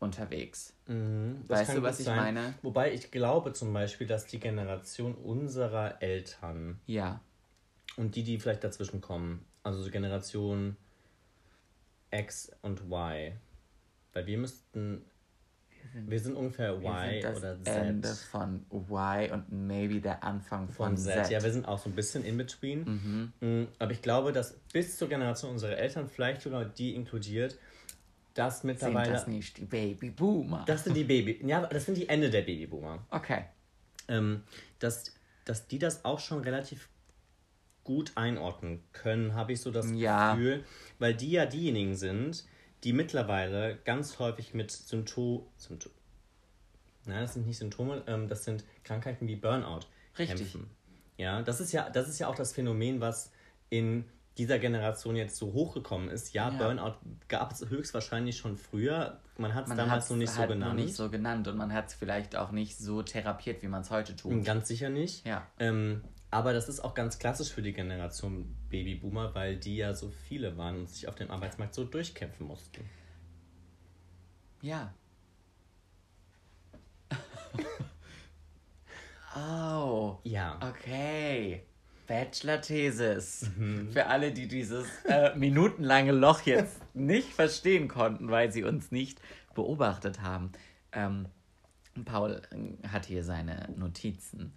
[0.00, 0.74] unterwegs.
[0.86, 2.16] Mhm, Weißt du, was ich sein.
[2.16, 2.54] meine?
[2.62, 7.20] Wobei ich glaube zum Beispiel, dass die Generation unserer Eltern Ja.
[7.96, 10.76] und die, die vielleicht dazwischen kommen, also so Generation
[12.10, 13.32] X und Y,
[14.12, 15.04] weil wir müssten,
[15.92, 17.74] wir sind ungefähr Y sind das oder Z.
[17.74, 21.26] Ende von Y und maybe der Anfang von, von Z.
[21.26, 21.30] Z.
[21.30, 23.32] Ja, wir sind auch so ein bisschen in between.
[23.40, 23.68] Mhm.
[23.78, 27.58] Aber ich glaube, dass bis zur Generation unserer Eltern, vielleicht sogar die inkludiert,
[28.34, 29.04] dass mittlerweile.
[29.04, 30.64] Sind das nicht die Babyboomer?
[30.66, 31.40] Das sind die Baby.
[31.46, 33.04] Ja, das sind die Ende der Babyboomer.
[33.10, 33.44] Okay.
[34.08, 34.42] Ähm,
[34.80, 36.88] dass, dass die das auch schon relativ
[37.84, 40.34] gut einordnen können, habe ich so das Ja.
[40.34, 40.64] Gefühl,
[40.98, 42.44] weil die ja diejenigen sind,
[42.84, 45.92] die mittlerweile ganz häufig mit Symptom, Symptom
[47.06, 49.80] Nein, das sind nicht Symptome, ähm, das sind Krankheiten wie Burnout
[50.18, 50.38] Richtig.
[50.38, 50.70] kämpfen.
[51.16, 53.30] Ja, das ist ja, das ist ja auch das Phänomen, was
[53.68, 54.04] in
[54.38, 56.32] dieser Generation jetzt so hochgekommen ist.
[56.32, 56.56] Ja, Ja.
[56.56, 56.96] Burnout
[57.28, 59.20] gab es höchstwahrscheinlich schon früher.
[59.36, 60.76] Man hat es damals noch nicht so halt genannt.
[60.76, 63.82] Noch nicht so genannt und man hat es vielleicht auch nicht so therapiert, wie man
[63.82, 64.44] es heute tut.
[64.44, 65.24] Ganz sicher nicht.
[65.26, 65.46] Ja.
[65.58, 66.02] Ähm,
[66.34, 70.58] aber das ist auch ganz klassisch für die Generation Babyboomer, weil die ja so viele
[70.58, 72.84] waren und sich auf dem Arbeitsmarkt so durchkämpfen mussten.
[74.60, 74.92] Ja.
[79.36, 80.18] oh.
[80.24, 80.58] Ja.
[80.60, 81.62] Okay.
[82.08, 83.48] Bachelor-Thesis.
[83.56, 83.92] Mhm.
[83.92, 89.20] Für alle, die dieses äh, minutenlange Loch jetzt nicht verstehen konnten, weil sie uns nicht
[89.54, 90.50] beobachtet haben.
[90.90, 91.28] Ähm,
[92.04, 92.42] Paul
[92.90, 94.52] hat hier seine Notizen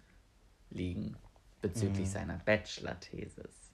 [0.70, 1.16] liegen
[1.60, 2.12] bezüglich Mhm.
[2.12, 3.72] seiner Bachelor-Thesis.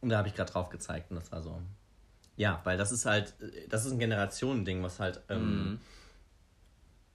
[0.00, 1.60] Und da habe ich gerade drauf gezeigt und das war so.
[2.36, 3.34] Ja, weil das ist halt,
[3.68, 5.80] das ist ein Generationending, was halt ähm,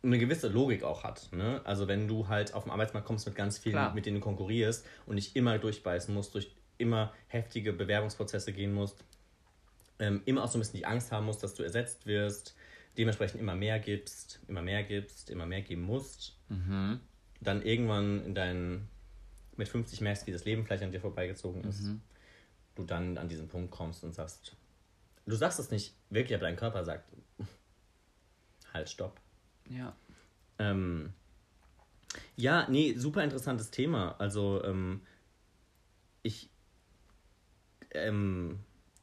[0.04, 1.30] eine gewisse Logik auch hat.
[1.34, 1.62] Ne?
[1.66, 3.94] Also wenn du halt auf den Arbeitsmarkt kommst mit ganz vielen, Klar.
[3.94, 9.04] mit denen du konkurrierst und nicht immer durchbeißen musst, durch immer heftige Bewerbungsprozesse gehen musst,
[10.00, 12.56] ähm, immer auch so ein bisschen die Angst haben musst, dass du ersetzt wirst,
[12.98, 17.00] dementsprechend immer mehr gibst, immer mehr gibst, immer mehr geben musst, Mhm.
[17.42, 18.88] dann irgendwann in deinen
[19.58, 22.02] mit 50 merkst, wie das Leben vielleicht an dir vorbeigezogen ist, Mhm.
[22.76, 24.56] du dann an diesen Punkt kommst und sagst,
[25.26, 27.12] du sagst es nicht wirklich, aber dein Körper sagt,
[28.74, 29.20] halt, stopp.
[29.70, 29.96] Ja.
[30.60, 31.14] Ähm,
[32.36, 34.16] ja, nee, super interessantes Thema.
[34.20, 35.02] Also, ähm,
[36.24, 36.50] ich,
[37.92, 38.60] ähm,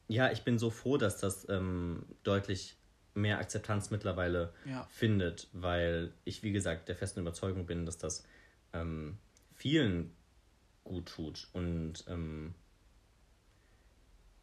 [0.08, 2.76] ja, ich bin so froh, dass das ähm, deutlich
[3.14, 4.86] mehr Akzeptanz mittlerweile Ja.
[4.90, 8.24] findet, weil ich, wie gesagt, der festen Überzeugung bin, dass das
[8.72, 9.18] ähm,
[9.54, 10.14] vielen
[10.84, 11.48] gut tut.
[11.52, 12.54] Und ähm,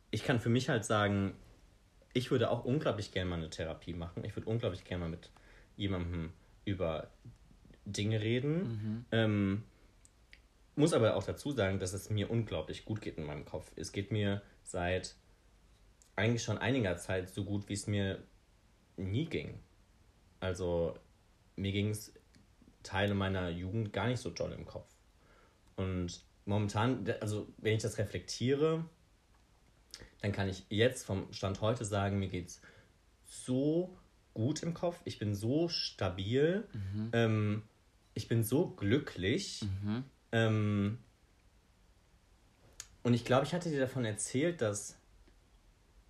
[0.09, 1.33] ich kann für mich halt sagen,
[2.13, 4.25] ich würde auch unglaublich gerne mal eine Therapie machen.
[4.25, 5.31] Ich würde unglaublich gerne mal mit
[5.77, 6.33] jemandem
[6.65, 7.09] über
[7.85, 9.05] Dinge reden.
[9.11, 9.63] Ähm,
[10.75, 13.71] muss aber auch dazu sagen, dass es mir unglaublich gut geht in meinem Kopf.
[13.75, 15.15] Es geht mir seit
[16.15, 18.23] eigentlich schon einiger Zeit so gut, wie es mir
[18.97, 19.59] nie ging.
[20.39, 20.97] Also
[21.55, 22.13] mir ging es
[22.83, 24.89] Teile meiner Jugend gar nicht so doll im Kopf.
[25.75, 28.85] Und momentan, also wenn ich das reflektiere,
[30.21, 32.61] dann kann ich jetzt vom Stand heute sagen, mir geht es
[33.23, 33.97] so
[34.33, 36.67] gut im Kopf, ich bin so stabil,
[37.13, 37.63] ähm,
[38.13, 39.61] ich bin so glücklich.
[40.31, 40.99] Ähm,
[43.03, 44.97] und ich glaube, ich hatte dir davon erzählt, dass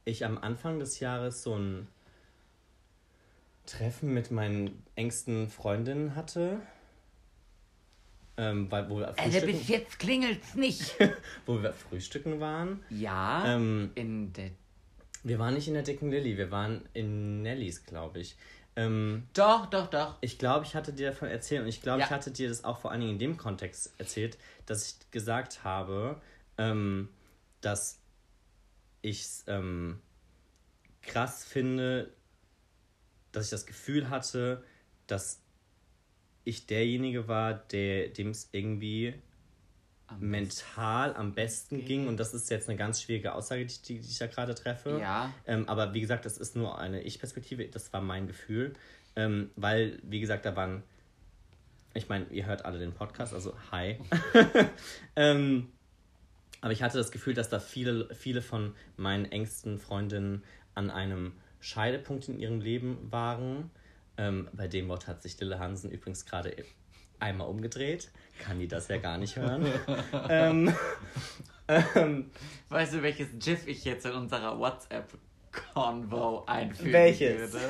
[0.03, 1.87] ich am Anfang des Jahres so ein
[3.65, 6.59] Treffen mit meinen engsten Freundinnen hatte.
[8.43, 10.95] Ähm, weil, wo, wir Also frühstücken, bis jetzt klingelt's nicht.
[11.45, 12.83] wo wir frühstücken waren.
[12.89, 13.55] Ja.
[13.55, 14.49] Ähm, in der.
[15.23, 18.35] wir waren nicht in der dicken Lilly, wir waren in Nellies, glaube ich.
[18.75, 20.17] Ähm, Doch, doch, doch.
[20.21, 22.05] ich glaube, ich hatte dir davon erzählt und ich glaube, Ja.
[22.05, 25.63] ich hatte dir das auch vor allen Dingen in dem Kontext erzählt, dass ich gesagt
[25.63, 26.19] habe,
[26.57, 27.09] ähm,
[27.59, 27.99] dass
[29.03, 29.99] ich es ähm,
[31.01, 32.11] krass finde,
[33.33, 34.63] dass ich das Gefühl hatte,
[35.07, 35.41] dass
[36.43, 39.13] ich derjenige war, der dem es irgendwie
[40.19, 42.07] mental am besten ging.
[42.07, 44.99] Und das ist jetzt eine ganz schwierige Aussage, die, die, die ich da gerade treffe.
[44.99, 45.33] Ja.
[45.45, 47.65] Ähm, aber wie gesagt, das ist nur eine Ich-Perspektive.
[47.67, 48.73] Das war mein Gefühl.
[49.15, 50.83] Ähm, weil, wie gesagt, da waren.
[51.93, 53.99] Ich meine, ihr hört alle den Podcast, also hi.
[55.17, 55.67] ähm,
[56.61, 61.33] aber ich hatte das Gefühl, dass da viele, viele von meinen engsten Freundinnen an einem
[61.59, 63.71] Scheidepunkt in ihrem Leben waren.
[64.21, 66.55] Ähm, bei dem Wort hat sich Lille Hansen übrigens gerade
[67.19, 68.11] einmal umgedreht.
[68.39, 69.65] Kann die das ja gar nicht hören.
[70.29, 70.71] ähm,
[71.67, 72.29] ähm,
[72.69, 77.53] Weißt du, welches GIF ich jetzt in unserer WhatsApp-Convo einfügen Welches?
[77.53, 77.65] würde?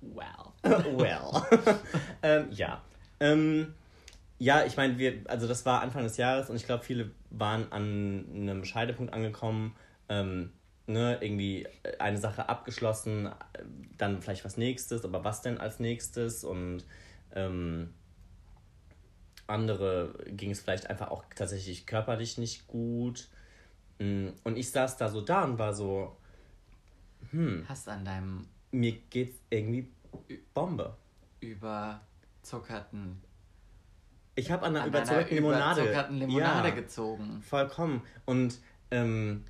[0.00, 0.52] Well.
[0.96, 1.78] well.
[2.22, 2.82] ähm, ja.
[3.20, 3.74] Ähm,
[4.38, 7.70] ja, ich meine, wir, also das war Anfang des Jahres und ich glaube, viele waren
[7.72, 9.76] an einem Scheidepunkt angekommen.
[10.08, 10.50] Ähm,
[10.86, 11.66] ne, irgendwie
[11.98, 13.32] eine Sache abgeschlossen, äh,
[13.98, 16.44] dann vielleicht was nächstes, aber was denn als nächstes?
[16.44, 16.84] Und
[17.34, 17.94] ähm,
[19.46, 23.28] andere ging es vielleicht einfach auch tatsächlich körperlich nicht gut.
[23.98, 26.16] Mm, Und ich saß da so da und war so,
[27.68, 29.88] Hast an deinem mir geht's irgendwie
[30.54, 30.96] Bombe.
[31.40, 33.22] überzuckerten,
[34.34, 35.82] Ich habe an einer an überzuckerten Limonade.
[36.10, 37.42] Limonade ja, gezogen.
[37.42, 38.02] vollkommen.
[38.24, 38.58] Und
[38.90, 39.44] ähm,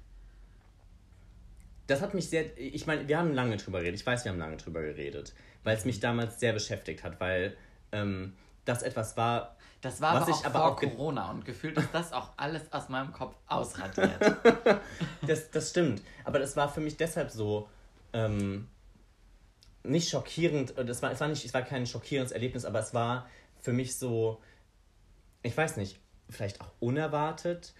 [1.87, 4.39] das hat mich sehr, ich meine, wir haben lange drüber geredet, ich weiß, wir haben
[4.39, 7.57] lange drüber geredet, weil es mich damals sehr beschäftigt hat, weil
[7.91, 11.77] ähm, das etwas war, Das war Was aber ich aber vor auch Corona und gefühlt
[11.77, 14.21] ist das auch alles aus meinem Kopf ausradiert.
[15.27, 17.69] das, das stimmt, aber das war für mich deshalb so,
[18.13, 18.69] ähm,
[19.85, 22.95] nicht schockierend, äh, das war, es, war nicht, es war kein schockierendes Erlebnis, aber es
[22.95, 23.29] war
[23.61, 24.41] für mich so,
[25.43, 27.75] ich weiß nicht, vielleicht auch unerwartet,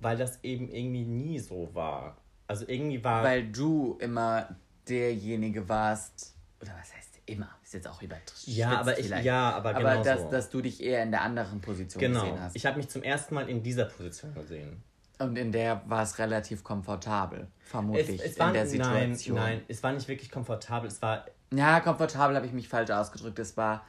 [0.00, 2.16] weil das eben irgendwie nie so war.
[2.52, 3.22] Also irgendwie war...
[3.24, 4.48] Weil du immer
[4.88, 8.56] derjenige warst, oder was heißt immer, ist jetzt auch übertrieben.
[8.56, 9.24] Ja, aber ich- vielleicht.
[9.24, 10.30] ja, aber Aber genau dass, so.
[10.30, 12.56] dass du dich eher in der anderen Position genau, gesehen hast.
[12.56, 14.82] ich habe mich zum ersten Mal in dieser Position gesehen.
[15.18, 18.70] Und in der war es relativ komfortabel, vermutlich, Es, es war, in der nein,
[19.14, 19.36] Situation.
[19.36, 21.26] nein, es war nicht wirklich komfortabel, es war...
[21.54, 23.38] Ja, komfortabel habe ich mich falsch ausgedrückt.
[23.38, 23.84] Es war,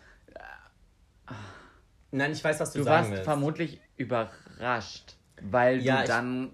[2.11, 3.23] Nein, ich weiß, was du, du sagen warst willst.
[3.23, 6.51] vermutlich überrascht, weil Ja, du dann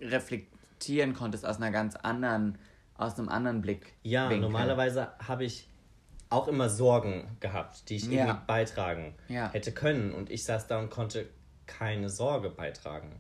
[0.79, 2.57] reflektieren konntest aus einer ganz anderen,
[2.95, 3.93] aus einem anderen Blick.
[4.03, 5.67] Ja, normalerweise habe ich
[6.29, 8.25] auch immer Sorgen gehabt, die ich Ja.
[8.25, 9.51] irgendwie beitragen Ja.
[9.51, 10.13] hätte können.
[10.13, 11.27] Und ich saß da und konnte
[11.65, 13.19] keine Sorge beitragen.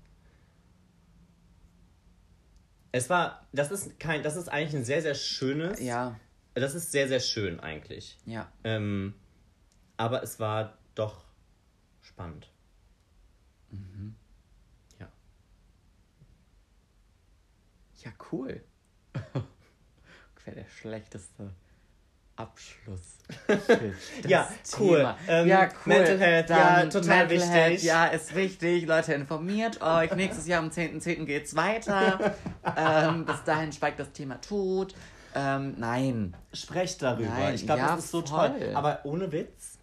[2.91, 5.79] Es war, das ist kein, das ist eigentlich ein sehr, sehr schönes.
[5.79, 6.17] Ja,
[6.55, 8.17] Das ist sehr, sehr schön eigentlich.
[8.25, 8.51] ja.
[8.63, 9.13] Ähm,
[9.97, 11.23] aber es war doch
[12.01, 12.49] spannend.
[13.71, 13.77] Ja.
[18.03, 18.63] Ja, cool.
[20.45, 21.51] Wäre der schlechteste
[22.35, 23.17] Abschluss.
[24.27, 25.15] Ja, cool.
[25.27, 25.69] Ähm, ja, cool.
[25.85, 27.83] Mental Health, ja, total Mental Health, wichtig.
[27.87, 28.85] ja, ist wichtig.
[28.87, 30.15] Leute, informiert euch.
[30.15, 31.25] Nächstes Jahr am 10.10.
[31.25, 32.35] geht's weiter.
[32.77, 34.95] ähm, bis dahin schweigt das Thema tot.
[35.35, 36.35] Ähm, nein.
[36.53, 37.29] Sprecht darüber.
[37.29, 38.49] Nein, ich glaube, ja, das ist so voll.
[38.49, 38.71] toll.
[38.73, 39.77] Aber ohne Witz,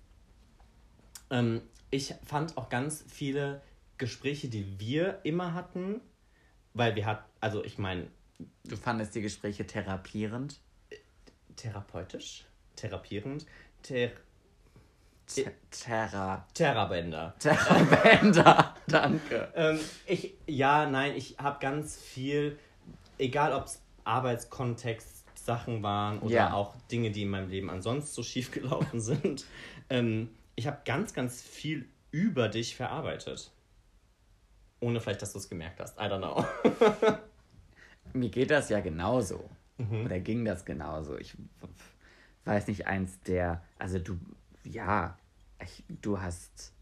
[1.31, 3.63] ähm, ich fand auch ganz viele
[3.99, 6.01] Gespräche, die wir immer hatten,
[6.77, 8.07] weil wir hatten, also ich meine,
[8.65, 10.61] Du fandest die Gespräche therapierend.
[11.57, 12.45] therapeutisch,
[12.77, 13.47] therapierend,
[13.83, 14.11] Ter
[15.27, 16.47] T Terra.
[16.55, 17.35] Therabänder.
[17.41, 18.75] Terrabänder.
[18.87, 19.53] Danke.
[19.57, 22.59] Ähm, ich, ja, nein, ich habe ganz viel,
[23.19, 26.53] egal ob es Arbeitskontext Sachen waren oder Ja.
[26.53, 29.47] auch Dinge, die in meinem Leben ansonsten so schief gelaufen sind,
[29.91, 33.51] ähm, ich habe ganz, ganz viel über dich verarbeitet.
[34.81, 35.99] Ohne vielleicht, dass du es gemerkt hast.
[35.99, 36.45] I don't know.
[38.13, 39.49] Mir geht das ja genauso.
[39.79, 41.19] Oder ging das genauso?
[41.19, 41.37] Ich
[42.45, 43.63] weiß nicht, eins der.
[43.79, 44.19] Also, du.
[44.65, 45.19] Ja.
[45.63, 46.73] Ich, du hast.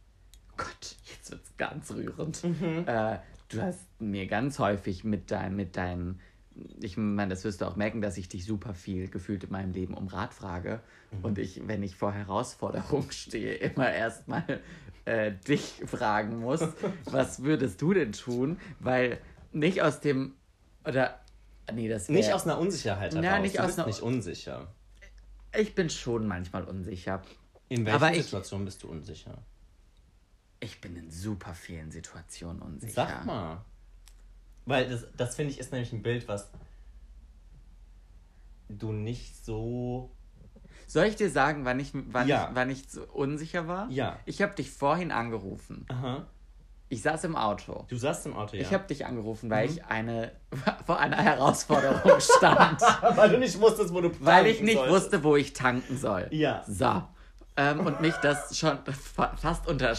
[0.57, 2.45] Gott, jetzt wird's ganz rührend.
[2.45, 6.21] Äh, du hast mir ganz häufig mit, dein, mit deinen.
[6.81, 9.73] Ich meine, das wirst du auch merken, dass ich dich super viel gefühlt in meinem
[9.73, 10.81] Leben um Rat frage.
[11.23, 14.61] Und ich, wenn ich vor Herausforderungen stehe, immer erstmal
[15.05, 16.61] äh, dich fragen muss,
[17.05, 18.59] was würdest du denn tun?
[18.81, 19.19] Weil
[19.53, 20.35] nicht aus dem.
[20.87, 21.21] Oder.
[21.73, 23.25] Nee, das wär, Nicht aus einer Unsicherheit heraus.
[23.25, 24.69] Ja, nicht du aus bist einer- nicht unsicher.
[25.57, 27.23] Ich bin schon manchmal unsicher.
[27.69, 29.39] In welchen ich- Situationen bist du unsicher?
[30.61, 32.93] Ich bin in super vielen Situationen unsicher.
[32.95, 33.65] Sag mal.
[34.67, 36.51] Weil das, das finde ich ist nämlich ein Bild, was
[38.69, 40.11] du nicht so.
[40.87, 42.49] Soll ich dir sagen, wann ich, wann Ja.
[42.51, 43.89] ich, wann ich so unsicher war?
[43.91, 44.19] Ja.
[44.25, 45.87] Ich habe dich vorhin angerufen.
[45.91, 46.27] Aha.
[46.91, 47.87] Ich saß im Auto.
[47.89, 48.63] Du saßt im Auto, ja.
[48.63, 49.73] Ich habe dich angerufen, weil Mhm.
[49.73, 50.33] ich eine
[50.87, 52.81] vor einer Herausforderung stand.
[53.17, 55.03] Weil du nicht wusstest, wo du weil ich tanken nicht solltest.
[55.05, 56.29] wusste, wo ich tanken soll.
[56.31, 56.63] Ja.
[56.69, 57.03] So.
[57.57, 58.79] Ähm, und mich das schon
[59.15, 59.95] fa fast unter,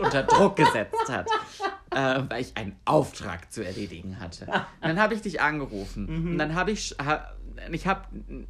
[0.00, 1.28] unter Druck gesetzt hat,
[1.92, 4.44] äh, weil ich einen Auftrag zu erledigen hatte.
[4.46, 6.06] Und dann habe ich dich angerufen.
[6.24, 6.30] Mhm.
[6.32, 7.24] Und dann habe ich, ha,
[7.72, 8.02] ich habe,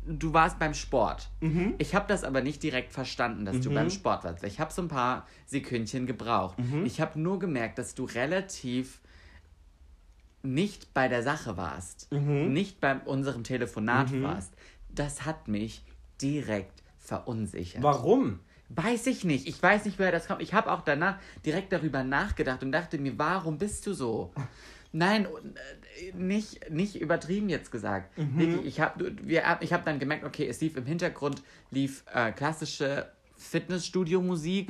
[0.07, 1.29] du warst beim Sport.
[1.40, 1.75] Mhm.
[1.79, 4.45] Ich habe das aber nicht direkt verstanden, dass du beim Sport warst.
[4.45, 6.59] Ich habe so ein paar Sekündchen gebraucht.
[6.59, 6.85] Mhm.
[6.87, 9.01] Ich habe nur gemerkt, dass du relativ
[10.42, 12.53] nicht bei der Sache warst, Mhm.
[12.53, 14.53] nicht bei unserem Telefonat warst.
[14.88, 15.83] Das hat mich
[16.23, 17.83] direkt verunsichert.
[17.83, 18.40] Warum?
[18.69, 19.47] Weiß ich nicht.
[19.47, 20.42] Ich weiß nicht, woher das kommt.
[20.42, 24.33] Ich habe auch danach direkt darüber nachgedacht und dachte mir, warum bist du so?
[24.92, 28.17] Nein, äh, nicht, nicht übertrieben jetzt gesagt.
[28.17, 29.13] Wirklich, ich habe
[29.60, 34.69] ich hab dann gemerkt, okay, es lief im Hintergrund, lief äh, klassische Fitnessstudio-Musik.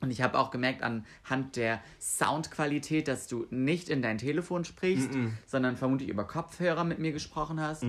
[0.00, 5.10] Und ich habe auch gemerkt anhand der Soundqualität, dass du nicht in dein Telefon sprichst,
[5.46, 7.82] sondern vermutlich über Kopfhörer mit mir gesprochen hast.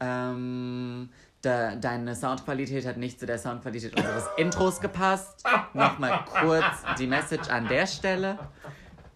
[0.00, 1.10] Ähm,
[1.42, 5.44] da, deine Soundqualität hat nicht zu der Soundqualität unseres Intros gepasst.
[5.74, 6.64] Nochmal kurz
[6.98, 8.38] die Message an der Stelle.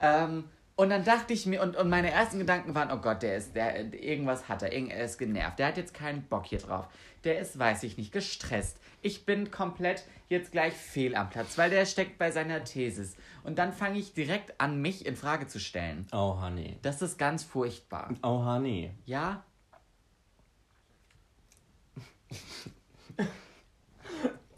[0.01, 0.45] Ähm,
[0.79, 3.57] und dann dachte ich mir, und, und meine ersten Gedanken waren, oh Gott, der ist,
[3.57, 6.87] der, irgendwas hat er, irgend- er ist genervt, der hat jetzt keinen Bock hier drauf.
[7.25, 8.79] Der ist, weiß ich nicht, gestresst.
[9.03, 13.17] Ich bin komplett jetzt gleich fehl am Platz, weil der steckt bei seiner Thesis.
[13.43, 16.07] Und dann fange ich direkt an, mich in Frage zu stellen.
[16.13, 16.79] Oh, Honey.
[16.83, 18.15] Das ist ganz furchtbar.
[18.23, 18.93] Oh, Honey.
[19.05, 19.43] Ja?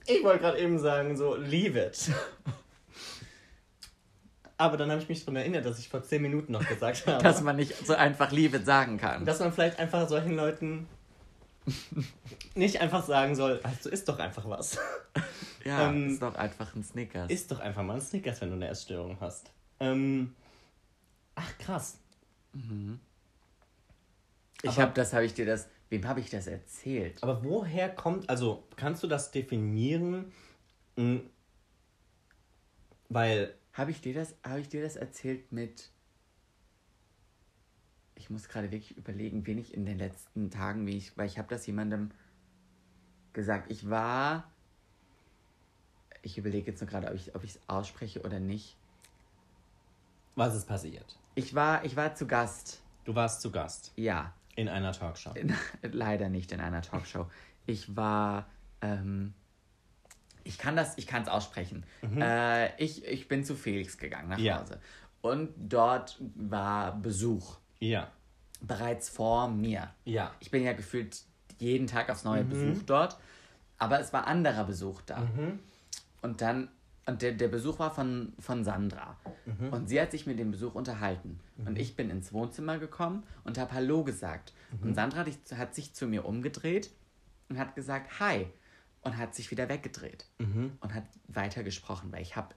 [0.06, 2.10] Ich wollte gerade eben sagen, so, leave it.
[4.60, 7.22] Aber dann habe ich mich daran erinnert, dass ich vor 10 Minuten noch gesagt habe.
[7.22, 9.24] Dass man nicht so einfach it sagen kann.
[9.24, 10.86] Dass man vielleicht einfach solchen Leuten
[12.54, 14.78] nicht einfach sagen soll, also isst doch einfach was.
[15.62, 17.30] Ja, ähm, ist doch einfach ein Snickers.
[17.30, 19.50] Isst doch einfach mal ein Snickers, wenn du eine Essstörung hast.
[19.78, 20.34] Ähm,
[21.34, 21.98] ach, krass.
[24.62, 27.22] ich aber- habe das, habe ich dir das, wem habe ich das erzählt?
[27.22, 30.32] Aber woher kommt, also kannst du das definieren?
[30.96, 31.18] Mm,
[33.10, 35.90] Weil, Habe ich dir das, habe ich dir das erzählt mit,
[38.14, 41.38] ich muss gerade wirklich überlegen, wen ich in den letzten Tagen, wie ich, weil ich
[41.38, 42.10] habe das jemandem
[43.32, 43.70] gesagt.
[43.70, 44.50] Ich war,
[46.22, 48.76] ich überlege jetzt nur gerade, ob ich ob es ausspreche oder nicht.
[50.34, 51.16] was ist passiert?
[51.34, 52.82] Ich war, ich war zu Gast.
[53.04, 55.32] Du warst zu Gast Ja, in einer Talkshow.
[55.82, 57.30] leider nicht in einer Talkshow.
[57.66, 58.46] Ich war,
[58.82, 59.32] ähm,
[60.44, 61.84] ich kann das, ich kann es aussprechen.
[62.18, 64.60] Äh, ich, ich bin zu Felix gegangen nach Ja.
[64.60, 64.78] Hause.
[65.20, 67.58] Und dort war Besuch.
[67.78, 68.10] Ja.
[68.60, 69.90] Bereits vor mir.
[70.04, 70.32] Ja.
[70.40, 71.22] Ich bin ja gefühlt
[71.58, 73.18] jeden Tag aufs neue Besuch dort.
[73.78, 75.26] Aber es war anderer Besuch da.
[76.22, 76.68] Und dann,
[77.06, 79.16] und der, der Besuch war von, von Sandra.
[79.70, 81.40] Und sie hat sich mit dem Besuch unterhalten.
[81.64, 84.52] Und ich bin ins Wohnzimmer gekommen und habe Hallo gesagt.
[84.82, 86.90] Und Sandra hat, sich- hat sich zu mir umgedreht
[87.48, 88.46] und hat gesagt Hi.
[89.02, 90.26] Und hat sich wieder weggedreht.
[90.80, 92.54] Und hat weitergesprochen, weil ich hab,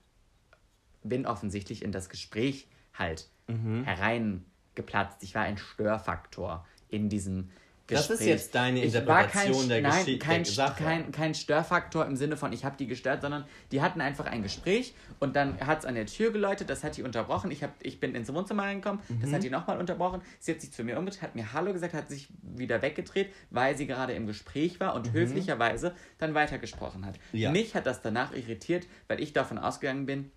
[1.02, 3.28] bin offensichtlich in das Gespräch halt
[3.84, 5.22] hereingeplatzt.
[5.22, 7.50] Ich war ein Störfaktor in diesem
[7.86, 8.08] Gespräch.
[8.08, 10.82] Das ist jetzt deine war kein, Interpretation der nein, Geschi- kein, Sache.
[10.82, 14.42] Kein, kein Störfaktor im Sinne von, ich habe die gestört, sondern die hatten einfach ein
[14.42, 17.50] Gespräch und dann hat es an der Tür geläutet, das hat die unterbrochen.
[17.50, 19.34] Ich, hab, ich bin ins Wohnzimmer reingekommen, das Mhm.
[19.34, 20.22] hat die nochmal unterbrochen.
[20.40, 23.76] Sie hat sich zu mir umgedreht, hat mir Hallo gesagt, hat sich wieder weggedreht, weil
[23.76, 27.18] sie gerade im Gespräch war und höflicherweise dann weitergesprochen hat.
[27.32, 27.38] Mhm.
[27.38, 27.50] Ja.
[27.50, 30.30] Mich hat das danach irritiert, weil ich davon ausgegangen bin,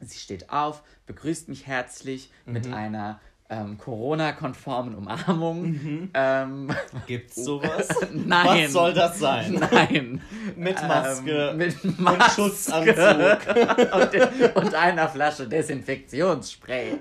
[0.00, 2.72] sie steht auf, begrüßt mich herzlich mit Mhm.
[2.74, 3.20] einer
[3.50, 6.10] ähm, Corona-konformen Umarmung.
[6.14, 6.70] Ähm,
[7.06, 7.88] Gibt's sowas?
[8.12, 8.64] Nein.
[8.66, 9.54] Was soll das sein?
[9.54, 10.20] Nein.
[10.56, 12.30] Mit Maske Ähm, mit und Maske.
[12.42, 12.94] Schutzanzug.
[14.54, 16.98] und, und einer Flasche Desinfektionsspray.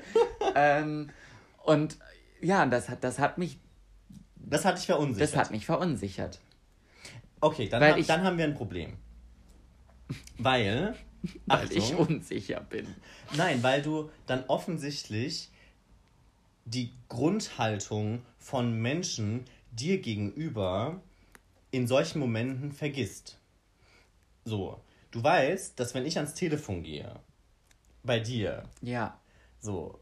[0.55, 1.09] ähm,
[1.63, 1.97] und
[2.41, 3.59] ja, das hat, das hat mich,
[4.37, 5.29] Das hat dich verunsichert.
[5.33, 6.39] das hat mich verunsichert.
[7.41, 8.93] okay, dann, hab, ich- dann haben wir ein Problem.
[10.37, 10.95] Weil,
[11.45, 12.87] Weil Achtung, ich unsicher bin.
[13.35, 15.51] nein, weil du dann offensichtlich
[16.67, 21.01] die Grundhaltung von Menschen dir gegenüber
[21.71, 23.39] in solchen Momenten vergisst.
[24.43, 27.19] So, du weißt, dass wenn ich ans Telefon gehe,
[28.03, 29.19] bei dir, Ja.
[29.59, 29.99] So.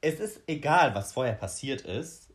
[0.00, 2.28] Es ist egal, was vorher passiert ist.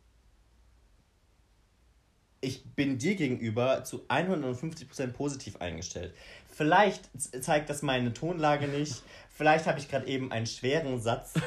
[2.41, 6.13] Ich bin dir gegenüber zu 150% positiv eingestellt.
[6.55, 7.09] Vielleicht
[7.43, 9.01] zeigt das meine Tonlage nicht.
[9.35, 11.33] Vielleicht habe ich gerade eben einen schweren Satz.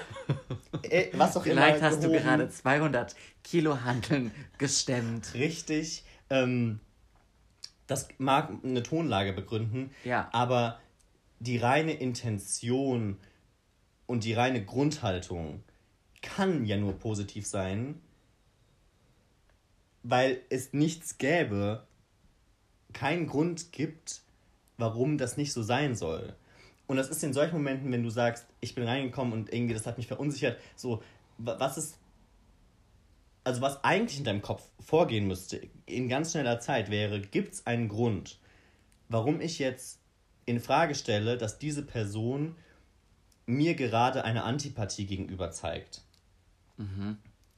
[0.82, 1.86] Äh, was auch Vielleicht immer.
[1.86, 2.22] hast du gehoben.
[2.22, 5.32] gerade 200 Kilo Handeln gestemmt.
[5.34, 6.04] Richtig.
[6.30, 6.80] Ähm,
[7.86, 9.90] das mag eine Tonlage begründen.
[10.04, 10.28] Ja.
[10.32, 10.78] Aber
[11.40, 13.18] die reine Intention
[14.06, 15.64] und die reine Grundhaltung
[16.22, 18.00] kann ja nur positiv sein,
[20.02, 21.86] weil es nichts gäbe,
[22.92, 24.22] keinen Grund gibt,
[24.78, 26.34] warum das nicht so sein soll.
[26.86, 29.86] Und das ist in solchen Momenten, wenn du sagst, ich bin reingekommen und irgendwie das
[29.86, 31.02] hat mich verunsichert, so,
[31.38, 31.98] wa- was ist,
[33.44, 37.66] also was eigentlich in deinem Kopf vorgehen müsste, in ganz schneller Zeit wäre, gibt es
[37.66, 38.38] einen Grund,
[39.08, 39.98] warum ich jetzt
[40.44, 42.54] in Frage stelle, dass diese Person
[43.46, 46.02] mir gerade eine Antipathie gegenüber zeigt.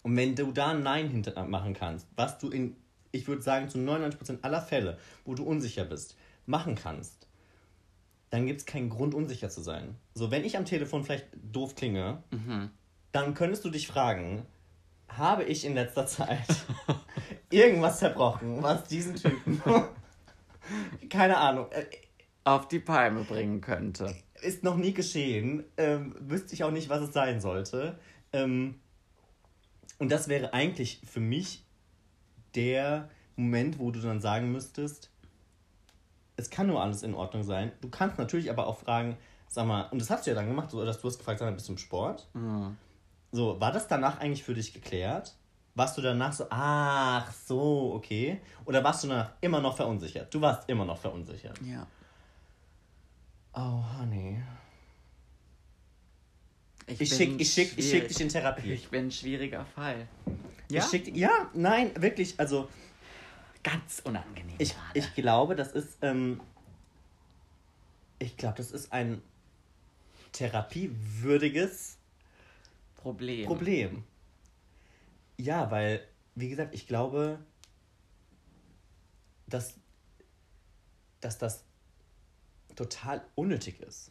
[0.02, 2.76] Und wenn du da ein Nein hinter machen kannst, was du in,
[3.12, 6.16] ich würde sagen, zu 99% aller Fälle, wo du unsicher bist,
[6.48, 7.26] machen kannst,
[8.30, 9.96] dann gibt es keinen Grund, unsicher zu sein.
[10.14, 12.22] So, wenn ich am Telefon vielleicht doof klinge,
[13.12, 14.44] dann könntest du dich fragen,
[15.08, 16.46] habe ich in letzter Zeit
[17.50, 19.62] irgendwas zerbrochen, was diesen Typen,
[21.08, 21.86] keine Ahnung, äh,
[22.44, 24.14] Auf die Palme bringen könnte.
[24.42, 25.64] ist noch nie geschehen.
[25.78, 27.98] Ähm, wüsste ich auch nicht, was es sein sollte.
[28.32, 28.78] Ähm,
[29.98, 31.64] und das wäre eigentlich für mich
[32.54, 35.07] der Moment, wo du dann sagen müsstest,
[36.38, 37.72] es kann nur alles in Ordnung sein.
[37.80, 39.16] Du kannst natürlich aber auch fragen,
[39.48, 41.46] sag mal, und das hast du ja dann gemacht, so, dass du hast gefragt, sag
[41.46, 42.28] mal, bist du im Sport?
[43.32, 45.34] So, war das danach eigentlich für dich geklärt?
[45.74, 48.40] Warst du danach so, ach so, okay?
[48.64, 50.32] Oder warst du danach immer noch verunsichert?
[50.32, 51.58] Du warst immer noch verunsichert.
[51.64, 51.86] Ja.
[53.54, 54.40] Oh, honey.
[56.86, 58.08] Ich schick, ich schick, ich schick schwierig.
[58.08, 58.72] dich in Therapie.
[58.72, 60.06] Ich bin ein schwieriger Fall.
[60.70, 62.68] Ich schick, ja, nein, wirklich, also
[63.62, 64.56] ganz unangenehm.
[64.58, 64.98] Ich, gerade.
[64.98, 66.40] ich glaube, das ist, ähm,
[68.18, 69.22] ich glaube, das ist ein
[70.32, 71.96] therapiewürdiges
[72.96, 73.46] Problem.
[73.46, 74.04] Problem.
[75.38, 77.38] Ja, weil, wie gesagt, ich glaube,
[79.46, 79.74] dass,
[81.20, 81.64] dass das
[82.74, 84.10] total unnötig ist.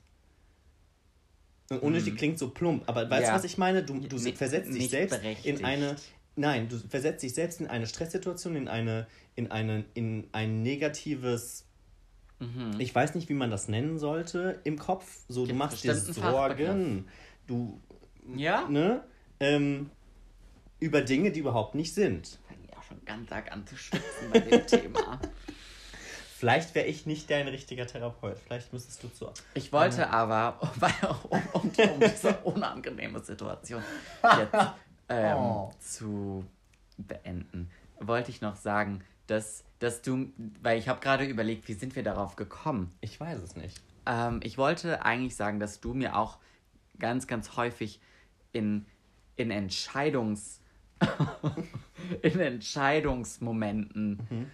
[1.69, 3.29] Und unnötig klingt so plump, aber weißt Ja.
[3.31, 3.83] du, was ich meine?
[3.83, 5.59] Du, du versetzt dich selbst berechtigt.
[5.59, 5.97] in eine.
[6.37, 11.65] Nein, du versetzt dich selbst in eine Stresssituation, in eine, in eine, in ein negatives.
[12.39, 12.75] Mhm.
[12.79, 15.05] Ich weiß nicht, wie man das nennen sollte im Kopf.
[15.27, 17.07] So, du Gibt machst dir Sorgen.
[17.47, 17.81] Du,
[18.35, 18.67] Ja?
[18.69, 19.03] ne?
[19.39, 19.89] Ähm,
[20.79, 22.37] über Dinge, die überhaupt nicht sind.
[22.47, 25.19] fange ja schon ganz arg an zu schwitzen bei dem Thema.
[26.37, 28.37] Vielleicht wäre ich nicht dein richtiger Therapeut.
[28.37, 29.31] Vielleicht müsstest du zu.
[29.55, 30.91] Ich wollte aber, weil,
[31.29, 33.81] um, um, um diese unangenehme Situation
[34.21, 34.53] jetzt
[35.09, 35.71] ähm, Oh.
[35.79, 36.45] zu
[36.97, 40.31] beenden, wollte ich noch sagen, dass, dass du,
[40.61, 42.91] weil ich habe gerade überlegt, wie sind wir darauf gekommen?
[43.01, 43.81] Ich weiß es nicht.
[44.05, 46.37] Ähm, ich wollte eigentlich sagen, dass du mir auch
[46.99, 47.99] ganz, ganz häufig
[48.53, 48.85] in,
[49.35, 50.61] in Entscheidungs...
[52.23, 54.49] in Entscheidungsmomenten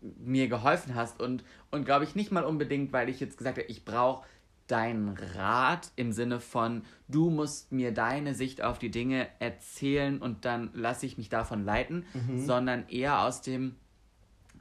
[0.00, 3.66] mir geholfen hast und, und glaube ich nicht mal unbedingt, weil ich jetzt gesagt habe,
[3.66, 4.26] ich brauche
[4.70, 10.44] deinen Rat im Sinne von, du musst mir deine Sicht auf die Dinge erzählen und
[10.44, 12.04] dann lasse ich mich davon leiten,
[12.36, 13.76] sondern eher aus dem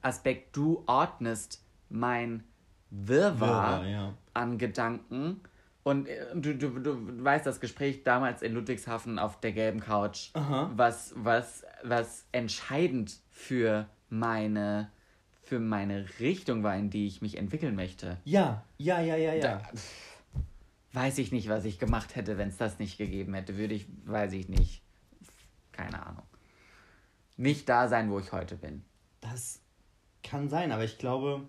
[0.01, 2.43] Aspekt, du ordnest mein
[2.89, 4.13] Wirrwarr Wirrwarr, ja.
[4.33, 5.41] an Gedanken
[5.83, 10.29] und äh, du, du, du weißt das Gespräch damals in Ludwigshafen auf der gelben Couch,
[10.33, 10.71] Aha.
[10.75, 14.91] was, was, was entscheidend für meine,
[15.49, 18.17] für meine Richtung war, in die ich mich entwickeln möchte.
[18.23, 19.41] Ja, ja, ja, ja, ja.
[19.57, 19.71] Da,
[20.93, 23.57] weiß ich nicht, was ich gemacht hätte, wenn es das nicht gegeben hätte.
[23.57, 24.83] Würde ich, weiß ich nicht.
[25.71, 26.23] Keine Ahnung.
[27.35, 28.83] Nicht da sein, wo ich heute bin.
[29.21, 29.59] Das
[30.23, 31.47] kann sein, aber ich glaube,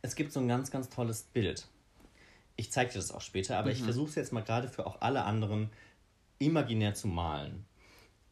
[0.00, 1.66] es gibt so ein ganz, ganz tolles Bild.
[2.56, 5.02] Ich zeige dir das auch später, aber ich versuche es jetzt mal gerade für auch
[5.02, 5.68] alle anderen
[6.38, 7.66] imaginär zu malen.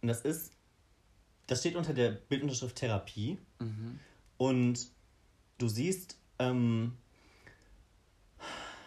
[0.01, 0.53] Und das ist,
[1.47, 3.39] das steht unter der Bildunterschrift Therapie.
[4.37, 4.89] Und
[5.59, 6.93] du siehst ähm,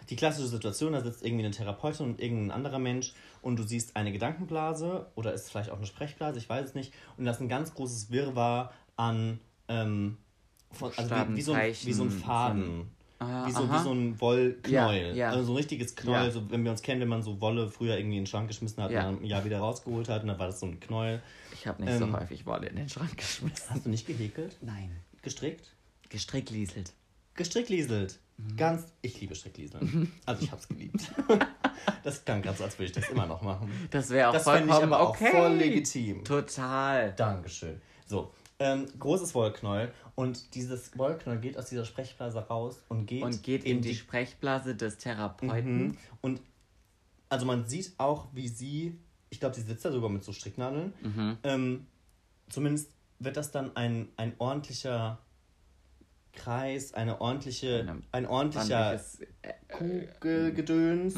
[0.09, 3.95] die klassische Situation, da sitzt irgendwie eine Therapeutin und irgendein anderer Mensch und du siehst
[3.95, 6.93] eine Gedankenblase oder ist es vielleicht auch eine Sprechblase, ich weiß es nicht.
[7.17, 10.17] Und das ist ein ganz großes Wirrwarr an, ähm,
[10.71, 12.91] von, also wie, wie, so ein, wie so ein Faden.
[13.19, 13.79] Ah, Wie so, aha.
[13.79, 15.07] wie so ein Wollknäuel.
[15.09, 15.29] Ja, ja.
[15.31, 16.31] Also so ein richtiges Knäuel, Ja.
[16.31, 18.83] so, wenn wir uns kennen, wenn man so Wolle früher irgendwie in den Schrank geschmissen
[18.83, 18.99] hat Ja.
[19.09, 21.19] und dann ein Jahr wieder rausgeholt hat und dann war das so ein Knäuel.
[21.51, 21.97] Ich habe nicht Ähm.
[22.11, 23.65] so häufig Wolle in den Schrank geschmissen.
[23.71, 24.55] Hast du nicht gehäkelt?
[24.61, 24.91] Nein.
[25.27, 25.73] Gestrickt?
[26.07, 26.93] Gestricklieselt.
[27.33, 28.17] Gestricklieselt.
[28.37, 28.55] Mhm.
[28.55, 28.85] Ganz.
[29.01, 30.09] Ich liebe Stricklieseln.
[30.25, 31.11] Also ich hab's geliebt.
[32.05, 33.69] das klang gerade so, als würde ich das immer noch machen.
[33.91, 35.31] Das wäre auch Das vollkommen ich aber auch okay.
[35.31, 36.23] voll legitim.
[36.23, 37.11] Total.
[37.11, 37.81] Dankeschön.
[38.05, 43.43] So, ähm, großes Wollknäuel und dieses Wollknäuel geht aus dieser Sprechblase raus und geht, Und
[43.43, 45.87] geht in die Sprechblase des Therapeuten.
[45.87, 45.97] Mhm.
[46.21, 46.39] Und
[47.27, 48.97] also man sieht auch, wie sie,
[49.29, 50.93] ich glaube, sie sitzt da sogar mit so Stricknadeln.
[51.01, 51.37] Mhm.
[51.43, 51.87] Ähm,
[52.47, 55.19] zumindest wird das dann ein, ein ordentlicher
[56.33, 61.15] Kreis, eine ordentliche, Eine ein ordentlicher Ordentliches, äh, Kugelgedöns.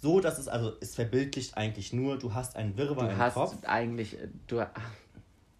[0.00, 3.34] So, dass es, also es verbildlicht eigentlich nur, du hast einen Wirrwarr Du im hast
[3.34, 3.56] Kopf.
[3.64, 4.64] eigentlich, äh, du,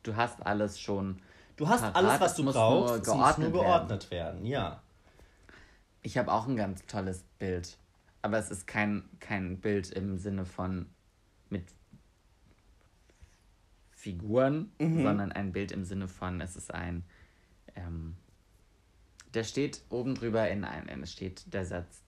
[0.02, 1.20] du hast alles schon.
[1.56, 4.44] Du hast parat, alles, was du brauchst, es muss nur geordnet werden.
[4.44, 4.82] Ja.
[6.02, 7.76] Ich habe auch ein ganz tolles Bild.
[8.22, 10.86] Aber es ist kein, kein Bild im Sinne von
[11.50, 11.64] mit
[14.04, 15.02] Figuren, Mhm.
[15.02, 17.04] sondern ein Bild im Sinne von, es ist ein.
[17.74, 18.16] Ähm,
[19.32, 22.02] der steht oben drüber in ein, es steht der Satz.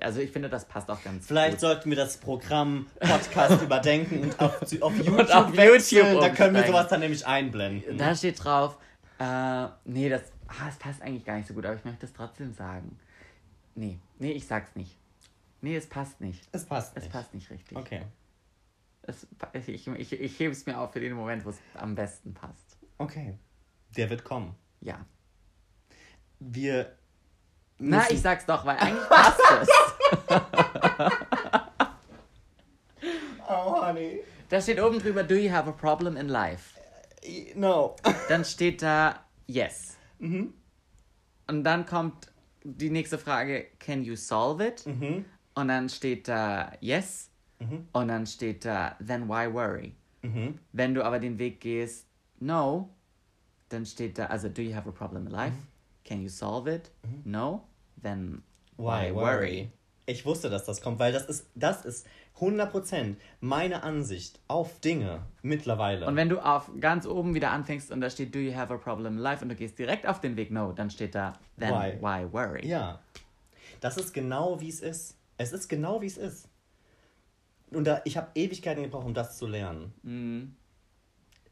[0.00, 1.60] Also ich finde, das passt auch ganz Vielleicht gut.
[1.60, 6.20] sollten wir das Programm Podcast überdenken und auf, auf YouTube, auf YouTube.
[6.20, 7.98] Da können wir sowas dann nämlich einblenden.
[7.98, 8.78] Da steht drauf,
[9.18, 12.12] äh, nee, das, ah, das passt eigentlich gar nicht so gut, aber ich möchte es
[12.12, 12.96] trotzdem sagen.
[13.74, 14.96] Nee, nee, ich sag's nicht.
[15.62, 16.46] Nee, es passt nicht.
[16.52, 17.12] Es passt Es nicht.
[17.12, 17.76] passt nicht richtig.
[17.76, 18.02] Okay.
[19.06, 19.26] Es,
[19.66, 22.76] ich, ich, ich hebe es mir auf für den Moment, wo es am besten passt.
[22.98, 23.38] Okay.
[23.96, 24.54] Der wird kommen.
[24.80, 25.04] Ja.
[26.38, 26.96] Wir.
[27.78, 29.68] Na, ich sag's doch, weil eigentlich passt es.
[33.48, 34.22] Oh, honey.
[34.48, 36.78] Da steht oben drüber, do you have a problem in life?
[37.54, 37.96] No.
[38.28, 39.96] Dann steht da, yes.
[40.18, 40.54] Mhm.
[41.48, 42.32] Und dann kommt
[42.64, 44.84] die nächste Frage, can you solve it?
[44.86, 45.24] Mhm.
[45.54, 47.30] Und dann steht da, yes.
[47.58, 47.88] Mhm.
[47.92, 49.94] Und dann steht da, then why worry?
[50.22, 50.58] Mhm.
[50.72, 52.06] Wenn du aber den Weg gehst,
[52.38, 52.90] no,
[53.68, 55.56] dann steht da, also, do you have a problem in life?
[56.04, 56.90] Can you solve it?
[57.24, 57.64] No,
[58.00, 58.42] then
[58.78, 58.84] Mhm.
[58.84, 59.14] Why why, worry?
[59.14, 59.70] worry?
[60.08, 62.06] Ich wusste, dass das kommt, weil das ist, das ist
[62.38, 66.06] 100% meine Ansicht auf Dinge mittlerweile.
[66.06, 68.76] Und wenn du auf ganz oben wieder anfängst und da steht, do you have a
[68.76, 71.70] problem in life und du gehst direkt auf den Weg, no, dann steht da, then
[71.70, 71.98] Why?
[72.00, 72.64] why, worry?
[72.66, 73.00] Ja.
[73.80, 75.16] Das ist genau wie es ist.
[75.38, 76.48] Es ist genau wie es ist.
[77.70, 79.92] Und da, ich habe Ewigkeiten gebraucht, um das zu lernen.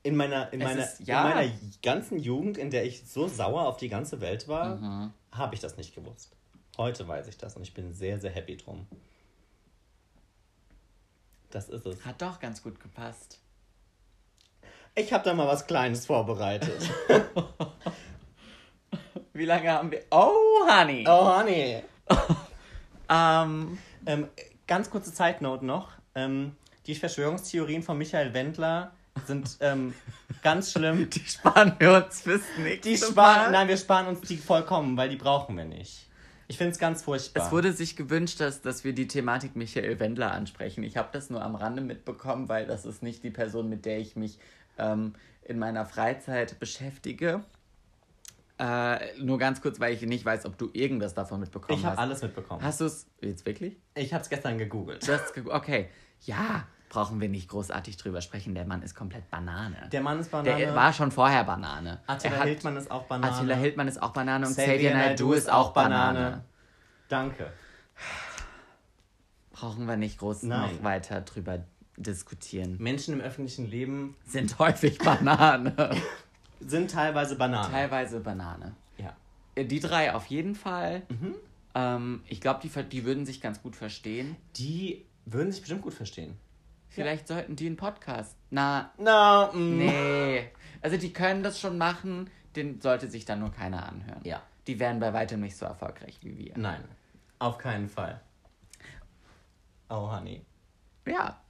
[0.03, 1.29] In meiner, in, Es meiner, ist- ja.
[1.29, 1.53] in meiner
[1.83, 5.13] ganzen Jugend, in der ich so sauer auf die ganze Welt war, Mhm.
[5.33, 6.37] habe ich das nicht gewusst.
[6.77, 8.87] Heute weiß ich das und ich bin sehr, sehr happy drum.
[11.51, 12.05] Das ist es.
[12.05, 13.39] Hat doch ganz gut gepasst.
[14.97, 16.91] Ich habe da mal was Kleines vorbereitet.
[19.33, 20.03] Wie lange haben wir?
[20.11, 20.33] Oh,
[20.69, 21.05] Honey!
[21.09, 21.83] oh, honey.
[23.11, 24.29] Ähm, Ähm,
[24.67, 25.91] ganz kurze Zeitnote noch.
[26.15, 26.53] Ähm,
[26.87, 28.93] die Verschwörungstheorien von Michael Wendler
[29.27, 29.95] sind ähm,
[30.43, 31.09] ganz schlimm.
[31.15, 33.11] die sparen wir uns fürs nächste Die Mal.
[33.11, 36.09] sparen, nein, wir sparen uns die vollkommen, weil die brauchen wir nicht.
[36.47, 37.47] Ich finde es ganz furchtbar.
[37.47, 40.85] Es wurde sich gewünscht, dass, dass wir die Thematik Michael Wendler ansprechen.
[40.85, 43.99] Ich habe das nur am Rande mitbekommen, weil das ist nicht die Person, mit der
[43.99, 44.39] ich mich
[44.77, 47.43] ähm, in meiner Freizeit beschäftige.
[48.59, 51.97] Äh, nur ganz kurz, weil ich nicht weiß, ob du irgendwas davon mitbekommen ich habe
[51.97, 52.03] hast.
[52.03, 52.63] alles mitbekommen.
[52.63, 53.77] Hast du es jetzt wirklich?
[53.97, 55.07] Ich habe es gestern gegoogelt.
[55.07, 55.89] Du hast ge- okay.
[56.23, 58.55] Ja, brauchen wir nicht großartig drüber sprechen.
[58.55, 59.89] Der Mann ist komplett Banane.
[59.93, 60.57] Der Mann ist Banane.
[60.59, 62.01] Der war schon vorher Banane.
[62.07, 63.33] Attila hat- Hildmann ist auch Banane.
[63.35, 66.45] Attila Hildmann ist auch Banane und Xavier Naidoo ist auch Banane.
[67.09, 67.53] Danke.
[69.53, 70.77] Brauchen wir nicht groß Nein.
[70.77, 71.65] noch weiter drüber
[71.97, 72.77] diskutieren.
[72.81, 75.91] Menschen im öffentlichen Leben Sind häufig Banane.
[76.61, 77.71] sind teilweise Bananen.
[77.71, 78.75] Teilweise Banane.
[78.99, 79.15] ja.
[79.63, 81.03] Die drei auf jeden Fall.
[81.09, 81.35] Mhm.
[81.77, 84.35] Ähm, ich glaube, die, die würden sich ganz gut verstehen.
[84.57, 86.37] Die würden sich bestimmt gut verstehen.
[86.89, 88.37] Vielleicht sollten die einen Podcast.
[88.51, 89.79] Na, Na, mm.
[89.79, 90.51] nee.
[90.81, 94.21] Also die können das schon machen, den sollte sich dann nur keiner anhören.
[94.25, 94.43] Ja.
[94.67, 96.57] Die wären bei weitem nicht so erfolgreich wie wir.
[96.57, 96.85] Nein,
[97.39, 98.21] auf keinen Fall.
[99.91, 100.45] Oh, Honey.
[101.07, 101.41] Ja.